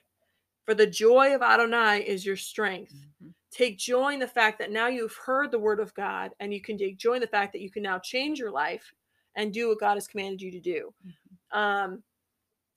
for 0.66 0.74
the 0.74 0.88
joy 0.88 1.34
of 1.34 1.42
adonai 1.42 2.04
is 2.06 2.26
your 2.26 2.38
strength 2.38 2.94
mm-hmm. 2.94 3.30
take 3.52 3.78
joy 3.78 4.14
in 4.14 4.20
the 4.20 4.28
fact 4.28 4.60
that 4.60 4.72
now 4.72 4.88
you've 4.88 5.16
heard 5.26 5.52
the 5.52 5.60
word 5.60 5.80
of 5.80 5.94
god 5.94 6.32
and 6.40 6.54
you 6.54 6.62
can 6.62 6.78
take 6.78 6.98
joy 6.98 7.14
in 7.14 7.22
the 7.22 7.28
fact 7.28 7.54
that 7.54 7.62
you 7.62 7.72
can 7.72 7.84
now 7.84 8.00
change 8.00 8.40
your 8.40 8.52
life 8.52 8.94
and 9.36 9.54
do 9.54 9.70
what 9.70 9.80
god 9.80 9.96
has 9.96 10.08
commanded 10.08 10.42
you 10.42 10.52
to 10.52 10.60
do 10.60 10.94
mm-hmm. 11.06 11.58
um 11.58 12.04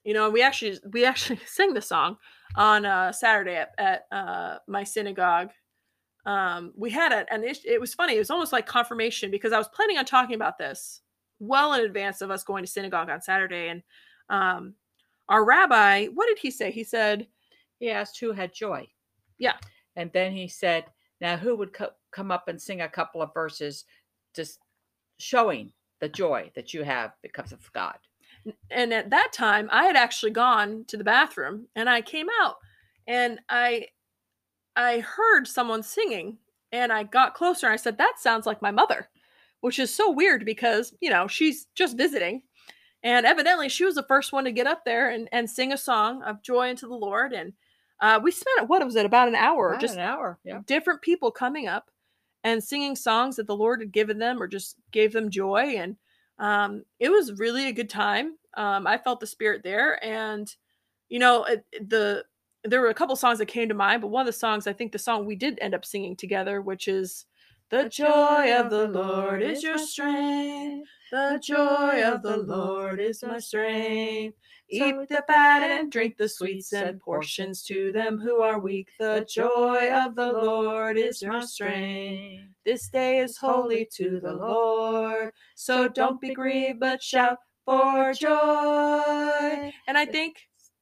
you 0.04 0.14
know 0.14 0.30
we 0.30 0.42
actually 0.42 0.78
we 0.92 1.04
actually 1.04 1.40
sing 1.46 1.74
the 1.74 1.82
song 1.82 2.16
on 2.56 2.86
uh, 2.86 3.12
Saturday 3.12 3.56
at, 3.56 3.74
at 3.78 4.06
uh, 4.12 4.58
my 4.66 4.84
synagogue. 4.84 5.50
Um, 6.26 6.72
we 6.76 6.90
had 6.90 7.12
it, 7.12 7.26
and 7.30 7.44
it, 7.44 7.58
it 7.64 7.80
was 7.80 7.94
funny. 7.94 8.14
It 8.14 8.20
was 8.20 8.30
almost 8.30 8.52
like 8.52 8.66
confirmation 8.66 9.30
because 9.30 9.52
I 9.52 9.58
was 9.58 9.68
planning 9.68 9.98
on 9.98 10.04
talking 10.04 10.36
about 10.36 10.58
this 10.58 11.00
well 11.38 11.74
in 11.74 11.84
advance 11.84 12.22
of 12.22 12.30
us 12.30 12.44
going 12.44 12.64
to 12.64 12.70
synagogue 12.70 13.10
on 13.10 13.20
Saturday. 13.20 13.68
And 13.68 13.82
um, 14.30 14.74
our 15.28 15.44
rabbi, 15.44 16.06
what 16.06 16.26
did 16.28 16.38
he 16.38 16.50
say? 16.50 16.70
He 16.70 16.84
said, 16.84 17.26
he 17.84 17.90
asked 17.90 18.18
who 18.18 18.32
had 18.32 18.54
joy. 18.54 18.86
Yeah. 19.38 19.56
And 19.96 20.10
then 20.12 20.32
he 20.32 20.48
said, 20.48 20.84
now 21.20 21.36
who 21.36 21.54
would 21.56 21.72
co- 21.72 21.92
come 22.12 22.30
up 22.30 22.48
and 22.48 22.60
sing 22.60 22.80
a 22.80 22.88
couple 22.88 23.22
of 23.22 23.34
verses 23.34 23.84
just 24.34 24.58
showing 25.18 25.72
the 26.00 26.08
joy 26.08 26.50
that 26.54 26.74
you 26.74 26.82
have 26.82 27.12
because 27.22 27.52
of 27.52 27.72
God? 27.72 27.98
and 28.70 28.92
at 28.92 29.10
that 29.10 29.32
time 29.32 29.68
i 29.72 29.84
had 29.84 29.96
actually 29.96 30.30
gone 30.30 30.84
to 30.86 30.96
the 30.96 31.04
bathroom 31.04 31.66
and 31.76 31.88
i 31.88 32.00
came 32.00 32.26
out 32.42 32.56
and 33.06 33.38
i 33.48 33.86
i 34.76 34.98
heard 35.00 35.46
someone 35.46 35.82
singing 35.82 36.36
and 36.72 36.92
i 36.92 37.02
got 37.02 37.34
closer 37.34 37.66
and 37.66 37.72
i 37.72 37.76
said 37.76 37.96
that 37.96 38.14
sounds 38.18 38.46
like 38.46 38.60
my 38.60 38.70
mother 38.70 39.08
which 39.60 39.78
is 39.78 39.94
so 39.94 40.10
weird 40.10 40.44
because 40.44 40.94
you 41.00 41.10
know 41.10 41.26
she's 41.26 41.66
just 41.74 41.96
visiting 41.96 42.42
and 43.02 43.26
evidently 43.26 43.68
she 43.68 43.84
was 43.84 43.94
the 43.94 44.02
first 44.04 44.32
one 44.32 44.44
to 44.44 44.52
get 44.52 44.66
up 44.66 44.84
there 44.84 45.10
and, 45.10 45.28
and 45.32 45.48
sing 45.48 45.72
a 45.72 45.78
song 45.78 46.22
of 46.22 46.42
joy 46.42 46.68
unto 46.70 46.88
the 46.88 46.94
lord 46.94 47.32
and 47.32 47.52
uh, 48.04 48.20
we 48.22 48.30
spent 48.30 48.68
what 48.68 48.84
was 48.84 48.96
it 48.96 49.06
about 49.06 49.28
an 49.28 49.34
hour 49.34 49.70
about 49.70 49.80
just 49.80 49.94
an 49.94 50.00
hour 50.00 50.38
yeah 50.44 50.60
different 50.66 51.00
people 51.02 51.30
coming 51.30 51.66
up 51.66 51.90
and 52.44 52.62
singing 52.62 52.94
songs 52.94 53.36
that 53.36 53.46
the 53.46 53.56
lord 53.56 53.80
had 53.80 53.92
given 53.92 54.18
them 54.18 54.42
or 54.42 54.46
just 54.46 54.76
gave 54.92 55.12
them 55.12 55.30
joy 55.30 55.74
and 55.76 55.96
um, 56.38 56.84
it 56.98 57.10
was 57.10 57.38
really 57.38 57.68
a 57.68 57.72
good 57.72 57.90
time. 57.90 58.36
Um, 58.54 58.86
I 58.86 58.98
felt 58.98 59.20
the 59.20 59.26
spirit 59.26 59.62
there, 59.62 60.02
and 60.04 60.52
you 61.08 61.18
know, 61.18 61.44
it, 61.44 61.64
the 61.88 62.24
there 62.64 62.80
were 62.80 62.88
a 62.88 62.94
couple 62.94 63.14
songs 63.14 63.38
that 63.38 63.46
came 63.46 63.68
to 63.68 63.74
mind, 63.74 64.00
but 64.00 64.08
one 64.08 64.22
of 64.22 64.26
the 64.26 64.32
songs, 64.32 64.66
I 64.66 64.72
think 64.72 64.92
the 64.92 64.98
song 64.98 65.26
we 65.26 65.36
did 65.36 65.58
end 65.60 65.74
up 65.74 65.84
singing 65.84 66.16
together, 66.16 66.62
which 66.62 66.88
is 66.88 67.26
The 67.70 67.88
joy 67.88 68.54
of 68.54 68.68
the 68.70 68.86
Lord 68.88 69.42
is 69.42 69.62
your 69.62 69.78
strength. 69.78 70.86
The 71.10 71.40
joy 71.42 72.02
of 72.04 72.22
the 72.22 72.36
Lord 72.36 73.00
is 73.00 73.22
my 73.22 73.38
strength. 73.38 74.36
Eat 74.68 74.94
the 75.08 75.24
fat 75.26 75.62
and 75.62 75.90
drink 75.90 76.16
the 76.18 76.28
sweets 76.28 76.72
and 76.72 77.00
portions 77.00 77.64
to 77.64 77.90
them 77.90 78.18
who 78.18 78.42
are 78.42 78.58
weak. 78.58 78.88
The 78.98 79.26
joy 79.28 79.90
of 79.92 80.14
the 80.14 80.32
Lord 80.32 80.98
is 80.98 81.22
your 81.22 81.40
strength. 81.42 82.52
This 82.66 82.88
day 82.88 83.18
is 83.18 83.38
holy 83.38 83.88
to 83.96 84.20
the 84.20 84.34
Lord. 84.34 85.32
So 85.54 85.88
don't 85.88 86.20
be 86.20 86.34
grieved, 86.34 86.80
but 86.80 87.02
shout 87.02 87.38
for 87.64 88.12
joy. 88.12 89.72
And 89.88 89.96
I 89.96 90.04
think 90.04 90.36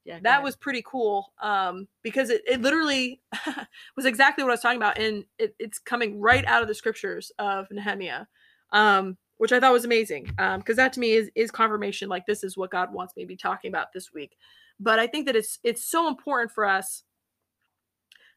Yeah, 0.05 0.19
that 0.23 0.29
ahead. 0.31 0.43
was 0.43 0.55
pretty 0.57 0.83
cool 0.85 1.31
um, 1.41 1.87
because 2.01 2.29
it, 2.29 2.41
it 2.45 2.61
literally 2.61 3.21
was 3.95 4.05
exactly 4.05 4.43
what 4.43 4.49
I 4.49 4.53
was 4.53 4.61
talking 4.61 4.77
about. 4.77 4.97
And 4.97 5.23
it, 5.39 5.55
it's 5.59 5.79
coming 5.79 6.19
right 6.19 6.45
out 6.45 6.61
of 6.61 6.67
the 6.67 6.75
scriptures 6.75 7.31
of 7.39 7.67
Nehemiah, 7.71 8.25
um, 8.73 9.17
which 9.37 9.53
I 9.53 9.59
thought 9.59 9.71
was 9.71 9.85
amazing 9.85 10.25
because 10.57 10.75
that 10.75 10.93
to 10.93 10.99
me 10.99 11.13
is, 11.13 11.29
is 11.35 11.51
confirmation 11.51 12.09
like 12.09 12.25
this 12.25 12.43
is 12.43 12.57
what 12.57 12.71
God 12.71 12.93
wants 12.93 13.15
me 13.15 13.23
to 13.23 13.27
be 13.27 13.37
talking 13.37 13.69
about 13.69 13.93
this 13.93 14.13
week. 14.13 14.35
But 14.79 14.99
I 14.99 15.07
think 15.07 15.25
that 15.27 15.35
it's 15.35 15.59
it's 15.63 15.85
so 15.85 16.07
important 16.09 16.51
for 16.51 16.65
us 16.65 17.03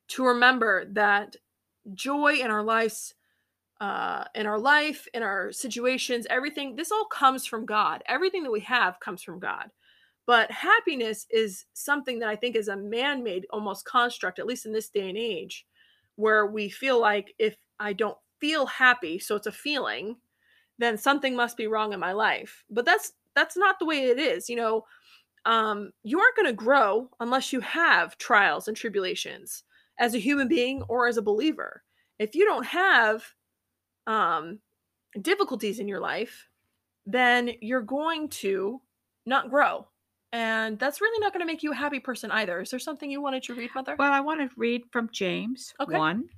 to 0.09 0.25
remember 0.25 0.85
that 0.93 1.37
joy 1.95 2.35
in 2.35 2.51
our 2.51 2.63
lives 2.63 3.15
uh 3.81 4.25
in 4.35 4.47
our 4.47 4.59
life 4.59 5.07
in 5.13 5.23
our 5.23 5.53
situations 5.53 6.27
everything 6.31 6.77
this 6.77 6.91
all 6.91 7.05
comes 7.05 7.45
from 7.45 7.67
god 7.67 8.03
everything 8.07 8.43
that 8.43 8.51
we 8.51 8.61
have 8.61 8.99
comes 9.01 9.23
from 9.23 9.39
god 9.39 9.71
but 10.27 10.51
happiness 10.51 11.27
is 11.31 11.65
something 11.73 12.19
that 12.19 12.29
i 12.29 12.37
think 12.37 12.57
is 12.57 12.69
a 12.69 12.77
man-made 12.77 13.47
almost 13.51 13.85
construct 13.85 14.39
at 14.39 14.47
least 14.47 14.67
in 14.67 14.73
this 14.73 14.89
day 14.89 15.09
and 15.09 15.19
age 15.19 15.67
where 16.17 16.47
we 16.47 16.69
feel 16.69 17.01
like 17.01 17.35
if 17.39 17.57
i 17.81 17.93
don't 17.93 18.19
feel 18.41 18.67
happy 18.67 19.19
so 19.19 19.35
it's 19.35 19.47
a 19.47 19.53
feeling 19.53 20.17
then 20.79 20.99
something 20.99 21.35
must 21.35 21.57
be 21.57 21.67
wrong 21.67 21.93
in 21.93 22.01
my 22.01 22.13
life. 22.13 22.65
But 22.71 22.85
that's 22.85 23.13
that's 23.35 23.57
not 23.57 23.79
the 23.79 23.87
way 23.87 24.05
it 24.05 24.19
is 24.19 24.49
you 24.49 24.57
know? 24.57 24.85
Um 25.45 25.91
you 26.03 26.21
aren't 26.21 26.37
going 26.37 26.49
to 26.49 26.53
grow 26.53 27.11
unless 27.21 27.53
you 27.53 27.61
have 27.61 28.19
trials 28.19 28.69
and 28.69 28.77
tribulations 28.77 29.65
as 29.99 30.15
a 30.15 30.19
human 30.19 30.49
being 30.49 30.83
or 30.89 31.07
as 31.07 31.17
a 31.17 31.23
believer. 31.23 31.83
If 32.19 32.35
you 32.35 32.45
don't 32.45 32.67
have 32.67 33.25
um, 34.07 34.59
difficulties 35.21 35.79
in 35.79 35.89
your 35.89 36.01
life, 36.01 36.49
then 37.07 37.53
you're 37.61 37.83
going 37.83 38.29
to 38.29 38.81
not 39.25 39.51
grow. 39.51 39.87
And 40.37 40.79
that's 40.79 41.01
really 41.01 41.19
not 41.19 41.33
going 41.33 41.41
to 41.41 41.47
make 41.47 41.63
you 41.63 41.73
a 41.73 41.77
happy 41.77 41.99
person 41.99 42.31
either. 42.31 42.61
Is 42.61 42.71
there 42.71 42.79
something 42.79 43.11
you 43.11 43.23
wanted 43.23 43.43
to 43.45 43.55
read, 43.55 43.71
Mother? 43.75 43.97
Well, 43.99 44.13
I 44.13 44.21
want 44.21 44.41
to 44.41 44.55
read 44.57 44.83
from 44.93 45.09
James 45.11 45.73
Okay. 45.81 45.97
1, 45.97 46.29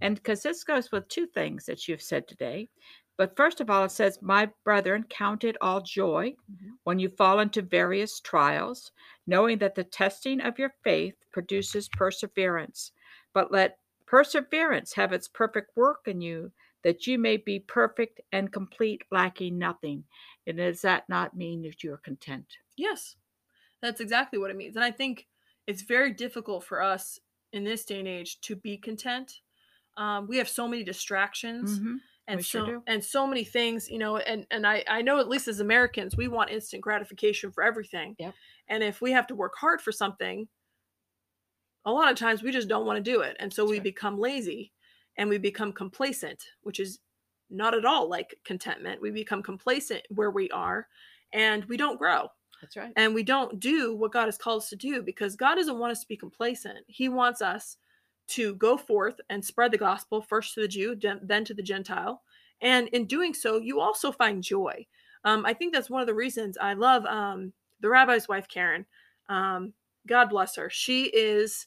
and 0.00 0.16
because 0.16 0.42
this 0.42 0.64
goes 0.64 0.90
with 0.90 1.08
two 1.08 1.26
things 1.26 1.66
that 1.66 1.86
you've 1.86 2.00
said 2.00 2.26
today. 2.26 2.70
But 3.18 3.36
first 3.36 3.60
of 3.60 3.68
all, 3.68 3.84
it 3.84 3.90
says, 3.90 4.18
My 4.22 4.50
brethren, 4.64 5.04
count 5.10 5.44
it 5.44 5.56
all 5.60 5.82
joy 5.82 6.34
Mhm. 6.50 6.78
when 6.84 6.98
you 6.98 7.10
fall 7.10 7.40
into 7.40 7.60
various 7.60 8.18
trials, 8.18 8.92
knowing 9.26 9.58
that 9.58 9.74
the 9.74 9.84
testing 9.84 10.40
of 10.40 10.58
your 10.58 10.74
faith 10.82 11.14
produces 11.30 11.88
perseverance. 11.88 12.92
But 13.34 13.52
let 13.52 13.78
perseverance 14.06 14.94
have 14.94 15.12
its 15.12 15.28
perfect 15.28 15.76
work 15.76 16.08
in 16.08 16.22
you, 16.22 16.50
that 16.82 17.06
you 17.06 17.18
may 17.18 17.36
be 17.36 17.60
perfect 17.60 18.20
and 18.32 18.52
complete, 18.52 19.02
lacking 19.10 19.58
nothing. 19.58 20.04
And 20.46 20.56
does 20.56 20.80
that 20.82 21.08
not 21.08 21.36
mean 21.36 21.62
that 21.62 21.82
you 21.84 21.92
are 21.92 21.98
content? 21.98 22.56
Yes, 22.76 23.16
that's 23.84 24.00
exactly 24.00 24.38
what 24.38 24.50
it 24.50 24.56
means. 24.56 24.76
And 24.76 24.84
I 24.84 24.90
think 24.90 25.28
it's 25.66 25.82
very 25.82 26.12
difficult 26.12 26.64
for 26.64 26.82
us 26.82 27.18
in 27.52 27.64
this 27.64 27.84
day 27.84 27.98
and 28.00 28.08
age 28.08 28.40
to 28.42 28.56
be 28.56 28.76
content. 28.78 29.40
Um, 29.96 30.26
we 30.26 30.38
have 30.38 30.48
so 30.48 30.68
many 30.68 30.84
distractions. 30.84 31.80
Mhm. 31.80 32.00
and 32.28 32.38
We 32.38 32.42
so 32.42 32.60
sure 32.66 32.82
and 32.86 33.04
so 33.04 33.26
many 33.26 33.44
things 33.44 33.90
you 33.90 33.98
know 33.98 34.16
and 34.16 34.46
and 34.50 34.66
I, 34.66 34.84
I 34.88 35.02
know 35.02 35.20
at 35.20 35.28
least 35.28 35.46
as 35.48 35.60
americans 35.60 36.16
we 36.16 36.26
want 36.28 36.50
instant 36.50 36.82
gratification 36.82 37.52
for 37.52 37.62
everything 37.62 38.16
Yep. 38.18 38.36
and 38.68 38.82
if 38.82 39.02
we 39.02 39.12
have 39.12 39.26
to 39.28 39.34
work 39.34 39.54
hard 39.60 39.82
for 39.82 39.92
something 39.92 40.48
a 41.84 41.92
lot 41.92 42.10
of 42.10 42.16
times 42.18 42.42
we 42.42 42.50
just 42.50 42.68
don't 42.68 42.86
want 42.86 42.96
to 42.96 43.10
do 43.10 43.20
it 43.20 43.36
and 43.40 43.52
so 43.52 43.64
That's 43.64 43.70
we 43.70 43.78
right. 43.78 43.82
become 43.84 44.18
lazy 44.18 44.72
and 45.16 45.28
we 45.28 45.38
become 45.38 45.72
complacent 45.72 46.44
which 46.62 46.80
is 46.80 47.00
not 47.50 47.74
at 47.74 47.84
all 47.84 48.08
like 48.08 48.40
contentment 48.44 49.00
we 49.00 49.10
become 49.10 49.42
complacent 49.42 50.02
where 50.10 50.30
we 50.30 50.50
are 50.50 50.88
and 51.32 51.64
we 51.66 51.76
don't 51.76 51.98
grow 51.98 52.28
That's 52.64 52.76
right. 52.76 52.92
and 52.96 53.14
we 53.14 53.22
don't 53.22 53.60
do 53.60 53.94
what 53.94 54.12
God 54.12 54.26
has 54.26 54.38
called 54.38 54.62
us 54.62 54.68
to 54.70 54.76
do 54.76 55.02
because 55.02 55.36
God 55.36 55.56
doesn't 55.56 55.78
want 55.78 55.92
us 55.92 56.00
to 56.00 56.08
be 56.08 56.16
complacent. 56.16 56.78
He 56.86 57.08
wants 57.08 57.42
us 57.42 57.76
to 58.28 58.54
go 58.54 58.76
forth 58.76 59.20
and 59.30 59.44
spread 59.44 59.70
the 59.70 59.78
gospel 59.78 60.22
first 60.22 60.54
to 60.54 60.62
the 60.62 60.68
Jew, 60.68 60.96
then 61.22 61.44
to 61.44 61.54
the 61.54 61.62
Gentile. 61.62 62.22
And 62.60 62.88
in 62.88 63.06
doing 63.06 63.34
so, 63.34 63.58
you 63.58 63.80
also 63.80 64.10
find 64.10 64.42
joy. 64.42 64.86
Um, 65.24 65.44
I 65.44 65.54
think 65.54 65.72
that's 65.72 65.90
one 65.90 66.00
of 66.00 66.06
the 66.06 66.14
reasons 66.14 66.56
I 66.60 66.74
love 66.74 67.04
um, 67.06 67.52
the 67.80 67.88
rabbi's 67.88 68.28
wife, 68.28 68.48
Karen. 68.48 68.86
Um, 69.28 69.72
God 70.06 70.30
bless 70.30 70.56
her. 70.56 70.70
She 70.70 71.04
is 71.04 71.66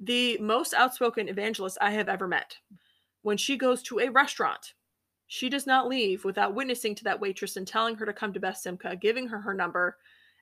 the 0.00 0.38
most 0.38 0.74
outspoken 0.74 1.28
evangelist 1.28 1.78
I 1.80 1.90
have 1.90 2.08
ever 2.08 2.28
met. 2.28 2.56
When 3.22 3.36
she 3.36 3.56
goes 3.56 3.82
to 3.84 3.98
a 3.98 4.08
restaurant, 4.08 4.74
she 5.26 5.48
does 5.48 5.66
not 5.66 5.88
leave 5.88 6.24
without 6.24 6.54
witnessing 6.54 6.94
to 6.96 7.04
that 7.04 7.20
waitress 7.20 7.56
and 7.56 7.66
telling 7.66 7.96
her 7.96 8.06
to 8.06 8.12
come 8.12 8.32
to 8.32 8.40
Beth 8.40 8.56
Simcha, 8.56 8.96
giving 8.96 9.28
her 9.28 9.40
her 9.40 9.52
number, 9.52 9.98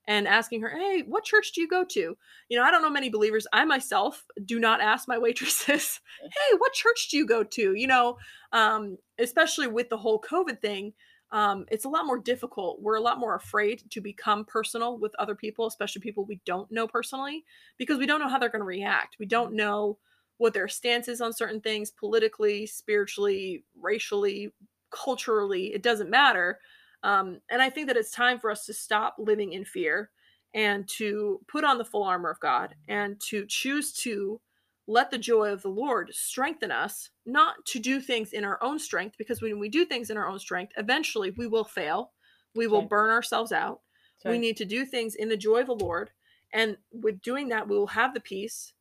and 0.06 0.28
asking 0.28 0.62
her, 0.62 0.68
"Hey, 0.70 1.02
what 1.02 1.24
church 1.24 1.52
do 1.52 1.60
you 1.60 1.68
go 1.68 1.84
to?" 1.84 2.16
You 2.48 2.58
know, 2.58 2.62
I 2.64 2.70
don't 2.70 2.82
know 2.82 2.90
many 2.90 3.08
believers. 3.08 3.46
I 3.52 3.64
myself 3.64 4.24
do 4.44 4.58
not 4.58 4.80
ask 4.80 5.08
my 5.08 5.18
waitresses, 5.26 6.00
"Hey, 6.20 6.56
what 6.58 6.72
church 6.72 7.08
do 7.10 7.16
you 7.16 7.26
go 7.26 7.42
to?" 7.44 7.74
You 7.74 7.86
know, 7.86 8.18
um, 8.52 8.98
especially 9.18 9.66
with 9.68 9.88
the 9.88 9.96
whole 9.98 10.20
COVID 10.20 10.60
thing, 10.60 10.92
um, 11.32 11.66
it's 11.70 11.84
a 11.84 11.88
lot 11.88 12.06
more 12.06 12.18
difficult. 12.18 12.80
We're 12.80 12.96
a 12.96 13.00
lot 13.00 13.18
more 13.18 13.34
afraid 13.34 13.82
to 13.90 14.00
become 14.00 14.44
personal 14.44 14.98
with 14.98 15.14
other 15.18 15.34
people, 15.34 15.66
especially 15.66 16.00
people 16.02 16.24
we 16.24 16.40
don't 16.46 16.70
know 16.70 16.86
personally, 16.86 17.44
because 17.78 17.98
we 17.98 18.06
don't 18.06 18.20
know 18.20 18.28
how 18.28 18.38
they're 18.38 18.48
going 18.48 18.60
to 18.60 18.66
react. 18.66 19.16
We 19.18 19.26
don't 19.26 19.54
know 19.54 19.98
what 20.38 20.54
their 20.54 20.68
stance 20.68 21.08
is 21.08 21.20
on 21.20 21.32
certain 21.32 21.60
things 21.60 21.90
politically, 21.90 22.66
spiritually, 22.66 23.64
racially, 23.80 24.52
culturally. 24.90 25.72
It 25.74 25.82
doesn't 25.82 26.10
matter. 26.10 26.60
Um, 27.06 27.40
and 27.48 27.62
I 27.62 27.70
think 27.70 27.86
that 27.86 27.96
it's 27.96 28.10
time 28.10 28.40
for 28.40 28.50
us 28.50 28.66
to 28.66 28.74
stop 28.74 29.14
living 29.16 29.52
in 29.52 29.64
fear 29.64 30.10
and 30.54 30.88
to 30.88 31.40
put 31.46 31.62
on 31.62 31.78
the 31.78 31.84
full 31.84 32.02
armor 32.02 32.30
of 32.30 32.40
God 32.40 32.74
and 32.88 33.20
to 33.28 33.46
choose 33.46 33.92
to 33.98 34.40
let 34.88 35.12
the 35.12 35.18
joy 35.18 35.52
of 35.52 35.62
the 35.62 35.68
Lord 35.68 36.10
strengthen 36.12 36.72
us, 36.72 37.10
not 37.24 37.64
to 37.66 37.78
do 37.78 38.00
things 38.00 38.32
in 38.32 38.44
our 38.44 38.60
own 38.60 38.80
strength, 38.80 39.14
because 39.18 39.40
when 39.40 39.60
we 39.60 39.68
do 39.68 39.84
things 39.84 40.10
in 40.10 40.16
our 40.16 40.26
own 40.26 40.40
strength, 40.40 40.72
eventually 40.76 41.30
we 41.30 41.46
will 41.46 41.64
fail. 41.64 42.12
We 42.56 42.66
will 42.66 42.80
Right. 42.80 42.90
burn 42.90 43.10
ourselves 43.10 43.52
out. 43.52 43.82
That's 44.24 44.32
We 44.32 44.38
need 44.40 44.56
to 44.56 44.64
do 44.64 44.84
things 44.84 45.14
in 45.14 45.28
the 45.28 45.36
joy 45.36 45.60
of 45.60 45.68
the 45.68 45.74
Lord. 45.74 46.10
And 46.52 46.76
with 46.90 47.20
doing 47.20 47.48
that, 47.50 47.68
we 47.68 47.78
will 47.78 47.86
have 47.88 48.14
the 48.14 48.20
peace 48.20 48.72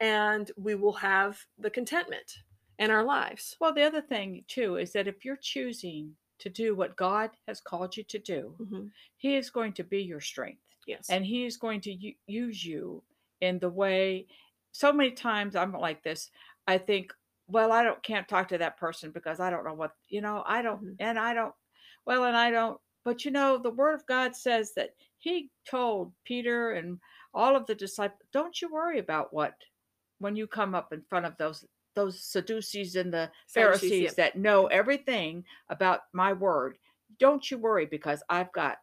and 0.00 0.50
we 0.58 0.74
will 0.74 0.94
have 0.94 1.46
the 1.58 1.70
contentment 1.70 2.42
in 2.78 2.90
our 2.90 3.04
lives. 3.04 3.56
Well, 3.58 3.72
the 3.72 3.84
other 3.84 4.02
thing 4.02 4.44
too 4.48 4.76
is 4.76 4.92
that 4.92 5.08
if 5.08 5.24
you're 5.24 5.36
choosing 5.36 6.16
to 6.40 6.50
do 6.50 6.74
what 6.74 6.96
God 6.96 7.30
has 7.46 7.60
called 7.60 7.96
you 7.96 8.04
to 8.04 8.18
do, 8.18 8.56
Mhm. 8.60 8.90
He 9.18 9.36
is 9.36 9.50
going 9.50 9.72
to 9.74 9.84
be 9.84 10.02
your 10.02 10.20
strength, 10.20 10.62
Yes. 10.86 11.08
and 11.10 11.24
He 11.24 11.44
is 11.44 11.56
going 11.56 11.80
to 11.82 11.92
u- 11.92 12.16
use 12.26 12.64
you 12.64 13.02
in 13.40 13.58
the 13.58 13.70
way. 13.70 14.26
So 14.72 14.92
many 14.92 15.12
times 15.12 15.56
I'm 15.56 15.72
like 15.72 16.02
this. 16.02 16.30
I 16.66 16.78
think, 16.78 17.12
well, 17.48 17.72
I 17.72 17.82
don't 17.82 18.02
can't 18.02 18.28
talk 18.28 18.48
to 18.48 18.58
that 18.58 18.76
person 18.78 19.10
because 19.12 19.40
I 19.40 19.50
don't 19.50 19.64
know 19.64 19.74
what 19.74 19.96
you 20.08 20.20
know. 20.20 20.42
I 20.46 20.62
don't, 20.62 20.82
Mhm. 20.84 20.96
and 21.00 21.18
I 21.18 21.34
don't. 21.34 21.54
Well, 22.06 22.24
and 22.24 22.36
I 22.36 22.50
don't. 22.50 22.80
But 23.04 23.24
you 23.24 23.30
know, 23.30 23.58
the 23.58 23.70
Word 23.70 23.94
of 23.94 24.06
God 24.06 24.36
says 24.36 24.72
that 24.74 24.94
He 25.18 25.50
told 25.66 26.12
Peter 26.24 26.72
and 26.72 27.00
all 27.34 27.56
of 27.56 27.66
the 27.66 27.74
disciples, 27.74 28.20
"Don't 28.32 28.60
you 28.62 28.68
worry 28.70 28.98
about 28.98 29.32
what 29.32 29.54
when 30.18 30.36
you 30.36 30.46
come 30.46 30.74
up 30.74 30.92
in 30.92 31.02
front 31.02 31.26
of 31.26 31.36
those." 31.36 31.66
Those 31.94 32.22
Sadducees 32.22 32.96
and 32.96 33.12
the 33.12 33.30
Sadducees, 33.46 33.80
Pharisees 33.80 34.02
yep. 34.02 34.16
that 34.16 34.36
know 34.36 34.66
everything 34.66 35.44
about 35.68 36.00
my 36.12 36.32
word. 36.32 36.78
Don't 37.18 37.50
you 37.50 37.58
worry 37.58 37.86
because 37.86 38.22
I've 38.28 38.52
got 38.52 38.78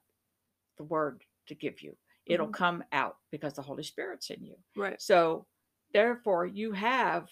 the 0.77 0.83
word 0.83 1.23
to 1.47 1.55
give 1.55 1.81
you. 1.81 1.97
It'll 2.25 2.47
Mhm. 2.47 2.53
come 2.53 2.83
out 2.91 3.17
because 3.31 3.53
the 3.53 3.61
Holy 3.61 3.83
Spirit's 3.83 4.29
in 4.29 4.43
you. 4.43 4.57
Right. 4.75 5.01
So, 5.01 5.47
therefore, 5.93 6.45
you 6.45 6.73
have 6.73 7.29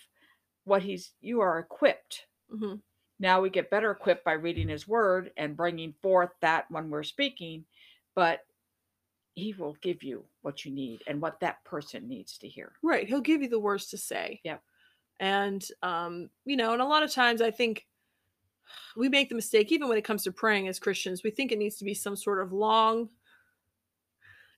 what 0.63 0.81
he's, 0.81 1.13
you 1.21 1.41
are 1.41 1.59
equipped. 1.59 2.27
hmm 2.49 2.75
Now 3.19 3.41
we 3.41 3.49
get 3.49 3.69
better 3.69 3.91
equipped 3.91 4.23
by 4.23 4.33
reading 4.33 4.67
his 4.69 4.87
word 4.87 5.31
and 5.37 5.55
bringing 5.57 5.93
forth 6.01 6.31
that 6.41 6.69
when 6.71 6.89
we're 6.89 7.03
speaking, 7.03 7.65
but 8.13 8.45
he 9.33 9.53
will 9.53 9.73
give 9.81 10.01
you 10.03 10.25
what 10.41 10.63
you 10.63 10.71
need 10.71 11.01
and 11.07 11.21
what 11.21 11.39
that 11.41 11.63
person 11.65 12.07
needs 12.07 12.37
to 12.37 12.47
hear. 12.47 12.73
Right. 12.81 13.07
He'll 13.07 13.21
give 13.21 13.41
you 13.41 13.49
the 13.49 13.59
words 13.59 13.87
to 13.87 13.97
say. 13.97 14.39
Yep. 14.43 14.63
And 15.19 15.65
um, 15.81 16.29
you 16.45 16.57
know, 16.57 16.73
and 16.73 16.81
a 16.81 16.85
lot 16.85 17.03
of 17.03 17.11
times 17.11 17.41
I 17.41 17.51
think 17.51 17.87
we 18.95 19.09
make 19.09 19.29
the 19.29 19.35
mistake, 19.35 19.71
even 19.71 19.87
when 19.89 19.97
it 19.97 20.03
comes 20.03 20.23
to 20.23 20.31
praying 20.31 20.67
as 20.67 20.79
Christians, 20.79 21.23
we 21.23 21.31
think 21.31 21.51
it 21.51 21.59
needs 21.59 21.75
to 21.77 21.85
be 21.85 21.93
some 21.93 22.15
sort 22.15 22.41
of 22.41 22.51
long, 22.53 23.09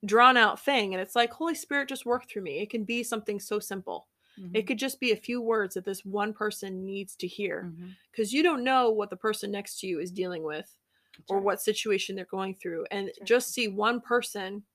drawn 0.06 0.38
out 0.38 0.60
thing. 0.64 0.94
And 0.94 1.02
it's 1.02 1.16
like, 1.16 1.32
Holy 1.32 1.56
Spirit, 1.56 1.90
just 1.90 2.06
work 2.06 2.30
through 2.30 2.44
me. 2.44 2.60
It 2.60 2.70
can 2.70 2.84
be 2.84 3.04
something 3.04 3.40
so 3.40 3.60
simple. 3.60 4.08
It 4.54 4.62
Mhm. 4.62 4.68
could 4.68 4.80
just 4.80 5.00
be 5.00 5.12
a 5.12 5.16
few 5.16 5.42
words 5.42 5.74
that 5.74 5.86
this 5.86 6.06
one 6.06 6.34
person 6.34 6.86
needs 6.86 7.16
to 7.18 7.28
hear 7.28 7.74
because 8.12 8.32
you 8.34 8.44
don't 8.44 8.64
know 8.64 8.90
what 8.92 9.10
the 9.10 9.18
person 9.18 9.52
next 9.52 9.80
to 9.80 9.88
you 9.88 10.00
is 10.00 10.12
dealing 10.12 10.44
with 10.44 10.76
That's 11.18 11.30
or 11.30 11.38
right. 11.38 11.46
what 11.46 11.62
situation 11.62 12.16
they're 12.16 12.26
going 12.26 12.56
through. 12.56 12.86
And 12.92 13.08
That's 13.08 13.20
right. 13.20 13.28
just 13.28 13.54
see 13.54 13.68
one 13.68 14.00
person 14.02 14.66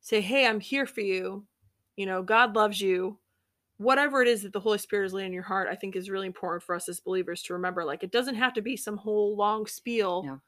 say, 0.00 0.20
Hey, 0.20 0.46
I'm 0.46 0.60
here 0.60 0.86
for 0.86 1.02
you. 1.02 1.46
You 1.96 2.06
know, 2.06 2.22
God 2.22 2.56
loves 2.56 2.80
you. 2.80 3.20
Whatever 3.78 4.22
it 4.22 4.28
is 4.28 4.42
that 4.42 4.52
the 4.52 4.60
Holy 4.60 4.78
Spirit 4.78 5.06
is 5.06 5.12
laying 5.12 5.28
in 5.28 5.32
your 5.32 5.42
heart, 5.42 5.68
I 5.70 5.74
think 5.74 5.96
is 5.96 6.08
really 6.10 6.26
important 6.26 6.62
for 6.62 6.74
us 6.74 6.88
as 6.88 7.00
believers 7.00 7.42
to 7.42 7.52
remember. 7.52 7.84
Like, 7.84 8.02
it 8.02 8.10
doesn't 8.10 8.36
have 8.36 8.54
to 8.54 8.62
be 8.62 8.76
some 8.76 8.96
whole 8.96 9.36
long 9.36 9.66
spiel. 9.66 10.40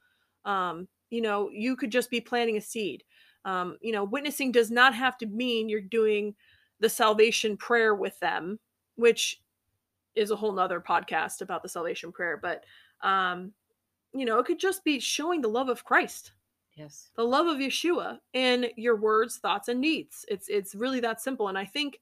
No. 0.45 0.51
Um, 0.51 0.89
you 1.11 1.21
know, 1.21 1.51
you 1.53 1.77
could 1.77 1.93
just 1.93 2.11
be 2.11 2.21
planting 2.21 2.57
a 2.57 2.61
seed. 2.61 3.05
Um, 3.45 3.77
you 3.83 3.93
know, 3.93 4.05
witnessing 4.05 4.51
does 4.53 4.71
not 4.71 4.95
have 4.95 5.19
to 5.19 5.27
mean 5.27 5.69
you're 5.69 5.81
doing 5.81 6.35
the 6.81 6.89
salvation 6.89 7.57
prayer 7.57 7.95
with 7.95 8.19
them, 8.21 8.59
which 8.97 9.43
is 10.15 10.31
a 10.31 10.37
whole 10.37 10.53
nother 10.53 10.81
podcast 10.81 11.43
about 11.43 11.63
the 11.63 11.69
salvation 11.69 12.13
prayer. 12.13 12.37
But, 12.37 12.65
um, 13.03 13.53
you 14.15 14.25
know, 14.25 14.39
it 14.39 14.47
could 14.47 14.59
just 14.59 14.85
be 14.85 15.01
showing 15.01 15.41
the 15.43 15.49
love 15.49 15.69
of 15.69 15.85
Christ 15.85 16.33
Yes. 16.75 17.11
the 17.17 17.25
love 17.25 17.47
of 17.49 17.59
Yeshua 17.59 18.21
in 18.33 18.69
your 18.77 18.97
words, 18.97 19.39
thoughts, 19.39 19.69
and 19.69 19.83
deeds. 19.83 20.25
It's 20.29 20.49
it's 20.49 20.75
really 20.77 21.01
that 21.01 21.21
simple. 21.21 21.49
And 21.49 21.59
I 21.59 21.65
think 21.65 22.01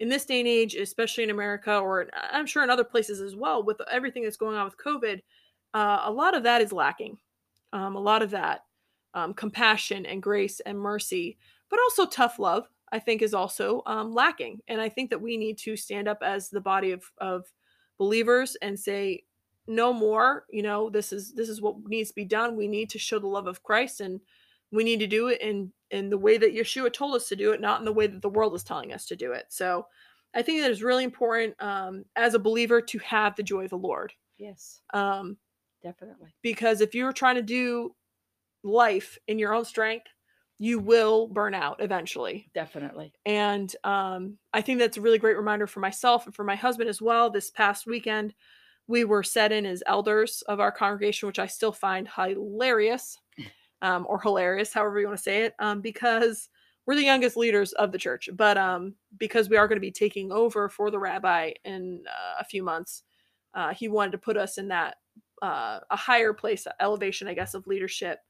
in 0.00 0.08
this 0.08 0.24
day 0.24 0.40
and 0.40 0.48
age, 0.48 0.74
especially 0.74 1.24
in 1.24 1.30
America, 1.30 1.78
or 1.78 2.06
I'm 2.32 2.46
sure 2.46 2.62
in 2.62 2.70
other 2.70 2.84
places 2.84 3.20
as 3.20 3.34
well, 3.34 3.62
with 3.62 3.80
everything 3.90 4.22
that's 4.22 4.36
going 4.36 4.56
on 4.56 4.64
with 4.64 4.76
COVID, 4.78 5.20
uh, 5.74 6.02
a 6.04 6.10
lot 6.10 6.36
of 6.36 6.44
that 6.44 6.60
is 6.60 6.72
lacking. 6.72 7.18
Um, 7.72 7.96
a 7.96 8.00
lot 8.00 8.22
of 8.22 8.30
that 8.30 8.64
um, 9.14 9.34
compassion 9.34 10.06
and 10.06 10.22
grace 10.22 10.60
and 10.60 10.78
mercy, 10.78 11.36
but 11.68 11.80
also 11.80 12.06
tough 12.06 12.38
love, 12.38 12.66
I 12.92 12.98
think, 12.98 13.20
is 13.20 13.34
also 13.34 13.82
um, 13.86 14.14
lacking. 14.14 14.60
And 14.68 14.80
I 14.80 14.88
think 14.88 15.10
that 15.10 15.20
we 15.20 15.36
need 15.36 15.58
to 15.58 15.76
stand 15.76 16.08
up 16.08 16.18
as 16.22 16.48
the 16.48 16.60
body 16.60 16.92
of 16.92 17.04
of 17.18 17.44
believers 17.98 18.56
and 18.62 18.78
say, 18.78 19.24
no 19.68 19.92
more. 19.92 20.46
You 20.50 20.62
know, 20.62 20.90
this 20.90 21.12
is 21.12 21.32
this 21.34 21.48
is 21.48 21.60
what 21.60 21.76
needs 21.86 22.08
to 22.08 22.14
be 22.14 22.24
done. 22.24 22.56
We 22.56 22.66
need 22.66 22.90
to 22.90 22.98
show 22.98 23.18
the 23.18 23.26
love 23.26 23.46
of 23.46 23.62
Christ, 23.62 24.00
and 24.00 24.20
we 24.72 24.82
need 24.82 25.00
to 25.00 25.06
do 25.06 25.28
it 25.28 25.40
in 25.40 25.72
in 25.90 26.10
the 26.10 26.18
way 26.18 26.38
that 26.38 26.54
Yeshua 26.54 26.92
told 26.92 27.14
us 27.14 27.28
to 27.28 27.36
do 27.36 27.52
it, 27.52 27.60
not 27.60 27.80
in 27.80 27.84
the 27.84 27.92
way 27.92 28.06
that 28.06 28.22
the 28.22 28.28
world 28.28 28.54
is 28.54 28.62
telling 28.64 28.92
us 28.92 29.06
to 29.06 29.16
do 29.16 29.32
it. 29.32 29.46
So, 29.48 29.86
I 30.34 30.42
think 30.42 30.60
that 30.60 30.70
it's 30.70 30.82
really 30.82 31.04
important 31.04 31.54
um, 31.62 32.04
as 32.14 32.34
a 32.34 32.38
believer 32.38 32.82
to 32.82 32.98
have 32.98 33.34
the 33.34 33.42
joy 33.42 33.64
of 33.64 33.70
the 33.70 33.78
Lord, 33.78 34.12
Yes. 34.36 34.82
um, 34.92 35.38
Definitely. 35.82 36.34
because 36.42 36.82
if 36.82 36.94
you're 36.94 37.12
trying 37.14 37.36
to 37.36 37.42
do 37.42 37.94
life 38.62 39.18
in 39.26 39.38
your 39.38 39.54
own 39.54 39.64
strength, 39.64 40.06
you 40.58 40.80
will 40.80 41.28
burn 41.28 41.54
out 41.54 41.76
eventually. 41.82 42.50
Definitely. 42.52 43.14
And 43.24 43.74
um, 43.84 44.36
I 44.52 44.60
think 44.60 44.80
that's 44.80 44.96
a 44.96 45.00
really 45.00 45.18
great 45.18 45.36
reminder 45.36 45.66
for 45.66 45.80
myself 45.80 46.26
and 46.26 46.34
for 46.34 46.44
my 46.44 46.56
husband 46.56 46.90
as 46.90 47.00
well. 47.00 47.30
This 47.30 47.50
past 47.50 47.86
weekend, 47.86 48.34
we 48.86 49.04
were 49.04 49.22
set 49.22 49.52
in 49.52 49.64
as 49.64 49.82
elders 49.86 50.42
of 50.48 50.60
our 50.60 50.72
congregation, 50.72 51.26
which 51.28 51.38
I 51.38 51.46
still 51.46 51.72
find 51.72 52.08
hilarious 52.08 53.18
um, 53.82 54.06
or 54.08 54.20
hilarious, 54.20 54.72
however 54.72 55.00
you 55.00 55.06
want 55.06 55.18
to 55.18 55.22
say 55.22 55.42
it, 55.42 55.54
um, 55.58 55.80
because 55.80 56.48
we're 56.86 56.96
the 56.96 57.02
youngest 57.02 57.36
leaders 57.36 57.72
of 57.74 57.92
the 57.92 57.98
church. 57.98 58.28
But 58.34 58.56
um, 58.56 58.94
because 59.18 59.48
we 59.48 59.56
are 59.56 59.68
going 59.68 59.76
to 59.76 59.80
be 59.80 59.90
taking 59.90 60.32
over 60.32 60.68
for 60.68 60.90
the 60.90 60.98
rabbi 60.98 61.52
in 61.64 62.02
uh, 62.06 62.36
a 62.40 62.44
few 62.44 62.62
months, 62.62 63.02
uh, 63.54 63.74
he 63.74 63.88
wanted 63.88 64.12
to 64.12 64.18
put 64.18 64.36
us 64.36 64.58
in 64.58 64.68
that 64.68 64.96
uh, 65.42 65.80
a 65.90 65.96
higher 65.96 66.32
place, 66.32 66.66
elevation, 66.80 67.28
I 67.28 67.34
guess, 67.34 67.54
of 67.54 67.66
leadership, 67.66 68.20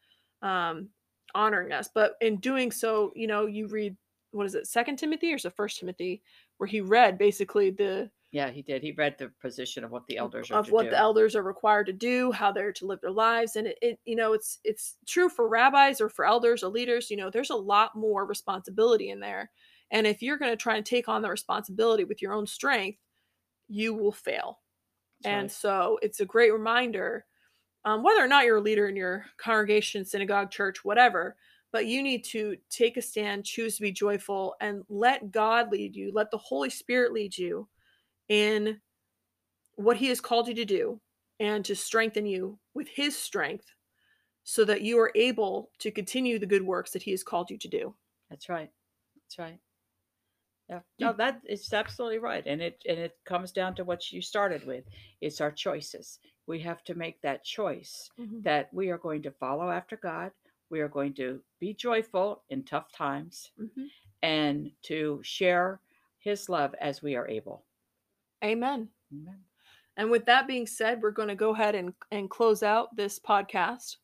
um, 0.43 0.89
honoring 1.35 1.73
us. 1.73 1.89
But 1.95 2.15
in 2.21 2.37
doing 2.39 2.71
so, 2.71 3.13
you 3.15 3.27
know, 3.27 3.47
you 3.47 3.69
read 3.69 3.97
what 4.33 4.47
is 4.47 4.55
it, 4.55 4.67
Second 4.67 4.97
Timothy 4.97 5.33
or 5.33 5.37
is 5.37 5.45
it 5.45 5.55
First 5.57 5.81
Timothy, 5.81 6.23
where 6.59 6.67
he 6.67 6.81
read 6.81 7.17
basically 7.17 7.71
the 7.71 8.11
Yeah, 8.31 8.51
he 8.51 8.61
did. 8.61 8.83
He 8.83 8.93
read 8.93 9.17
the 9.19 9.31
position 9.41 9.85
of 9.85 9.91
what 9.91 10.07
the 10.07 10.19
elders 10.19 10.51
are 10.51 10.59
of 10.59 10.71
what 10.71 10.85
do. 10.85 10.91
the 10.91 10.99
elders 10.99 11.35
are 11.35 11.43
required 11.43 11.87
to 11.87 11.95
do, 11.95 12.31
how 12.31 12.53
they're 12.53 12.73
to 12.75 12.87
live 12.87 13.01
their 13.01 13.11
lives, 13.11 13.57
and 13.57 13.67
it, 13.69 13.79
it, 13.81 13.99
you 14.05 14.17
know, 14.17 14.35
it's 14.35 14.59
it's 14.65 14.97
true 15.07 15.31
for 15.31 15.49
rabbis 15.49 16.01
or 16.01 16.11
for 16.11 16.27
elders 16.27 16.63
or 16.63 16.69
leaders. 16.69 17.11
You 17.11 17.17
know, 17.17 17.31
there's 17.31 17.51
a 17.51 17.57
lot 17.57 17.97
more 17.97 18.27
responsibility 18.27 19.09
in 19.09 19.21
there, 19.21 19.51
and 19.91 20.07
if 20.07 20.21
you're 20.21 20.37
going 20.37 20.53
to 20.53 20.57
try 20.57 20.77
and 20.77 20.85
take 20.85 21.09
on 21.09 21.23
the 21.23 21.31
responsibility 21.31 22.05
with 22.05 22.21
your 22.21 22.35
own 22.35 22.47
strength, 22.47 22.99
you 23.67 23.95
will 23.95 24.13
fail. 24.13 24.59
That's 25.23 25.33
and 25.33 25.45
right. 25.45 25.51
so 25.51 25.99
it's 26.03 26.21
a 26.21 26.27
great 26.27 26.53
reminder, 26.53 27.25
um, 27.87 28.03
whether 28.03 28.23
or 28.23 28.29
not 28.29 28.45
you're 28.45 28.59
a 28.59 28.63
leader 28.63 28.89
in 28.89 28.97
your 28.97 29.25
congregation, 29.39 30.05
synagogue, 30.05 30.51
church, 30.51 30.85
whatever. 30.85 31.37
But 31.73 31.87
you 31.87 32.03
need 32.03 32.25
to 32.25 32.57
take 32.71 32.97
a 32.97 33.03
stand, 33.03 33.45
choose 33.45 33.77
to 33.77 33.83
be 33.83 33.93
joyful, 33.93 34.55
and 34.61 34.85
let 34.89 35.31
God 35.31 35.71
lead 35.71 35.95
you. 35.95 36.11
Let 36.15 36.31
the 36.31 36.39
Holy 36.39 36.71
Spirit 36.71 37.13
lead 37.13 37.37
you 37.37 37.69
in 38.29 38.81
what 39.77 39.97
He 39.97 40.09
has 40.09 40.21
called 40.21 40.49
you 40.49 40.55
to 40.55 40.65
do 40.65 41.01
and 41.41 41.65
to 41.65 41.75
strengthen 41.77 42.27
you 42.27 42.59
with 42.75 42.89
His 42.89 43.17
strength 43.19 43.67
so 44.45 44.65
that 44.65 44.83
you 44.83 44.99
are 44.99 45.13
able 45.15 45.71
to 45.79 45.91
continue 45.91 46.39
the 46.39 46.47
good 46.47 46.63
works 46.63 46.93
that 46.93 47.03
He 47.03 47.11
has 47.13 47.23
called 47.23 47.51
you 47.51 47.59
to 47.59 47.69
do. 47.69 47.97
That's 48.31 48.49
right. 48.49 48.71
That's 49.17 49.39
right. 49.39 49.61
Yeah. 50.69 50.81
No, 50.99 51.13
that 51.15 51.41
is 51.49 51.73
absolutely 51.73 52.19
right. 52.19 52.47
And 52.47 52.61
it 52.61 52.83
and 52.87 52.99
it 52.99 53.19
comes 53.25 53.53
down 53.53 53.75
to 53.77 53.85
what 53.85 54.13
you 54.13 54.21
started 54.21 54.67
with. 54.67 54.85
It's 55.21 55.41
our 55.41 55.51
choices. 55.51 56.19
We 56.47 56.61
have 56.61 56.85
to 56.85 56.95
make 56.95 57.23
that 57.23 57.43
choice 57.45 58.11
that 58.43 58.73
we 58.73 58.91
are 58.91 58.99
going 58.99 59.23
to 59.23 59.31
follow 59.31 59.71
after 59.71 59.97
God. 59.97 60.33
We 60.71 60.81
are 60.81 60.89
going 60.89 61.15
to 61.15 61.43
be 61.59 61.73
joyful 61.73 62.45
in 62.51 62.65
tough 62.65 62.93
times 62.93 63.51
Mhm. 63.59 63.89
and 64.23 64.73
to 64.83 65.23
share 65.23 65.81
his 66.19 66.49
love 66.51 66.75
as 66.81 67.03
we 67.03 67.17
are 67.17 67.29
able. 67.29 67.65
Amen. 68.45 68.89
Amen. 69.13 69.39
And 69.97 70.11
with 70.11 70.27
that 70.27 70.47
being 70.47 70.67
said, 70.67 71.01
we're 71.03 71.11
going 71.11 71.29
to 71.29 71.35
go 71.35 71.55
ahead 71.55 71.75
and, 71.75 71.93
and 72.13 72.31
close 72.31 72.63
out 72.63 72.95
this 72.97 73.19
podcast. 73.19 73.97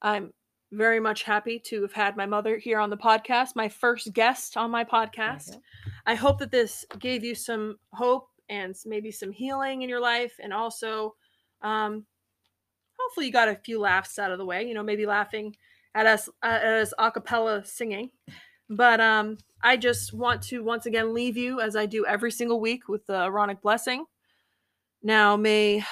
I'm 0.00 0.32
very 0.72 1.00
much 1.00 1.22
happy 1.22 1.58
to 1.58 1.82
have 1.82 1.92
had 1.92 2.16
my 2.16 2.26
mother 2.26 2.56
here 2.56 2.78
on 2.78 2.90
the 2.90 2.96
podcast, 2.96 3.48
my 3.54 3.68
first 3.68 4.12
guest 4.12 4.56
on 4.56 4.70
my 4.70 4.84
podcast. 4.84 5.50
Okay. 5.50 5.60
I 6.06 6.14
hope 6.14 6.38
that 6.38 6.50
this 6.50 6.84
gave 6.98 7.24
you 7.24 7.34
some 7.34 7.76
hope 7.92 8.28
and 8.48 8.74
maybe 8.86 9.10
some 9.10 9.32
healing 9.32 9.82
in 9.82 9.88
your 9.88 10.00
life. 10.00 10.34
And 10.42 10.52
also, 10.52 11.14
um, 11.62 12.06
hopefully, 12.98 13.26
you 13.26 13.32
got 13.32 13.48
a 13.48 13.56
few 13.56 13.80
laughs 13.80 14.18
out 14.18 14.32
of 14.32 14.38
the 14.38 14.46
way, 14.46 14.66
you 14.66 14.74
know, 14.74 14.82
maybe 14.82 15.06
laughing 15.06 15.56
at 15.94 16.06
us, 16.06 16.28
uh, 16.42 16.46
at 16.46 16.64
us 16.64 16.94
a 16.98 17.10
cappella 17.10 17.64
singing. 17.64 18.10
But 18.70 19.00
um, 19.00 19.38
I 19.62 19.76
just 19.76 20.12
want 20.12 20.42
to 20.42 20.62
once 20.62 20.86
again 20.86 21.14
leave 21.14 21.36
you, 21.36 21.60
as 21.60 21.76
I 21.76 21.86
do 21.86 22.04
every 22.06 22.30
single 22.30 22.60
week, 22.60 22.88
with 22.88 23.06
the 23.06 23.24
Aaronic 23.24 23.62
blessing. 23.62 24.04
Now, 25.02 25.36
may 25.36 25.84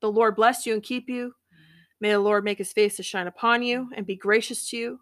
the 0.00 0.10
Lord 0.10 0.36
bless 0.36 0.66
you 0.66 0.74
and 0.74 0.82
keep 0.82 1.08
you. 1.08 1.32
May 2.00 2.10
the 2.10 2.18
Lord 2.18 2.44
make 2.44 2.58
his 2.58 2.72
face 2.72 2.96
to 2.96 3.02
shine 3.02 3.26
upon 3.26 3.62
you 3.62 3.88
and 3.96 4.06
be 4.06 4.16
gracious 4.16 4.68
to 4.70 4.76
you. 4.76 5.00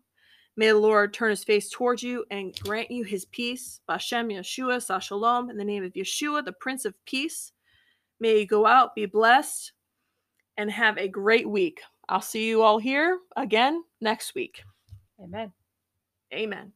May 0.57 0.69
the 0.69 0.79
Lord 0.79 1.13
turn 1.13 1.31
his 1.31 1.43
face 1.43 1.69
towards 1.69 2.03
you 2.03 2.25
and 2.31 2.55
grant 2.61 2.91
you 2.91 3.03
his 3.03 3.25
peace. 3.25 3.81
Bashem 3.89 4.33
Yeshua, 4.33 4.81
Sar 4.81 5.01
Shalom, 5.01 5.51
in 5.51 5.57
the 5.57 5.65
name 5.65 5.83
of 5.83 5.95
Yeshua, 5.95 6.45
the 6.45 6.53
Prince 6.53 6.85
of 6.85 6.95
Peace. 7.07 7.53
May 8.21 8.41
you 8.41 8.47
go 8.47 8.65
out, 8.65 8.95
be 8.95 9.07
blessed, 9.07 9.73
and 10.57 10.71
have 10.71 10.97
a 10.97 11.09
great 11.09 11.49
week. 11.49 11.81
I'll 12.09 12.21
see 12.21 12.47
you 12.47 12.63
all 12.63 12.79
here 12.79 13.19
again 13.37 13.83
next 14.01 14.37
week. 14.37 14.63
Amen. 15.21 15.53
Amen. 16.33 16.73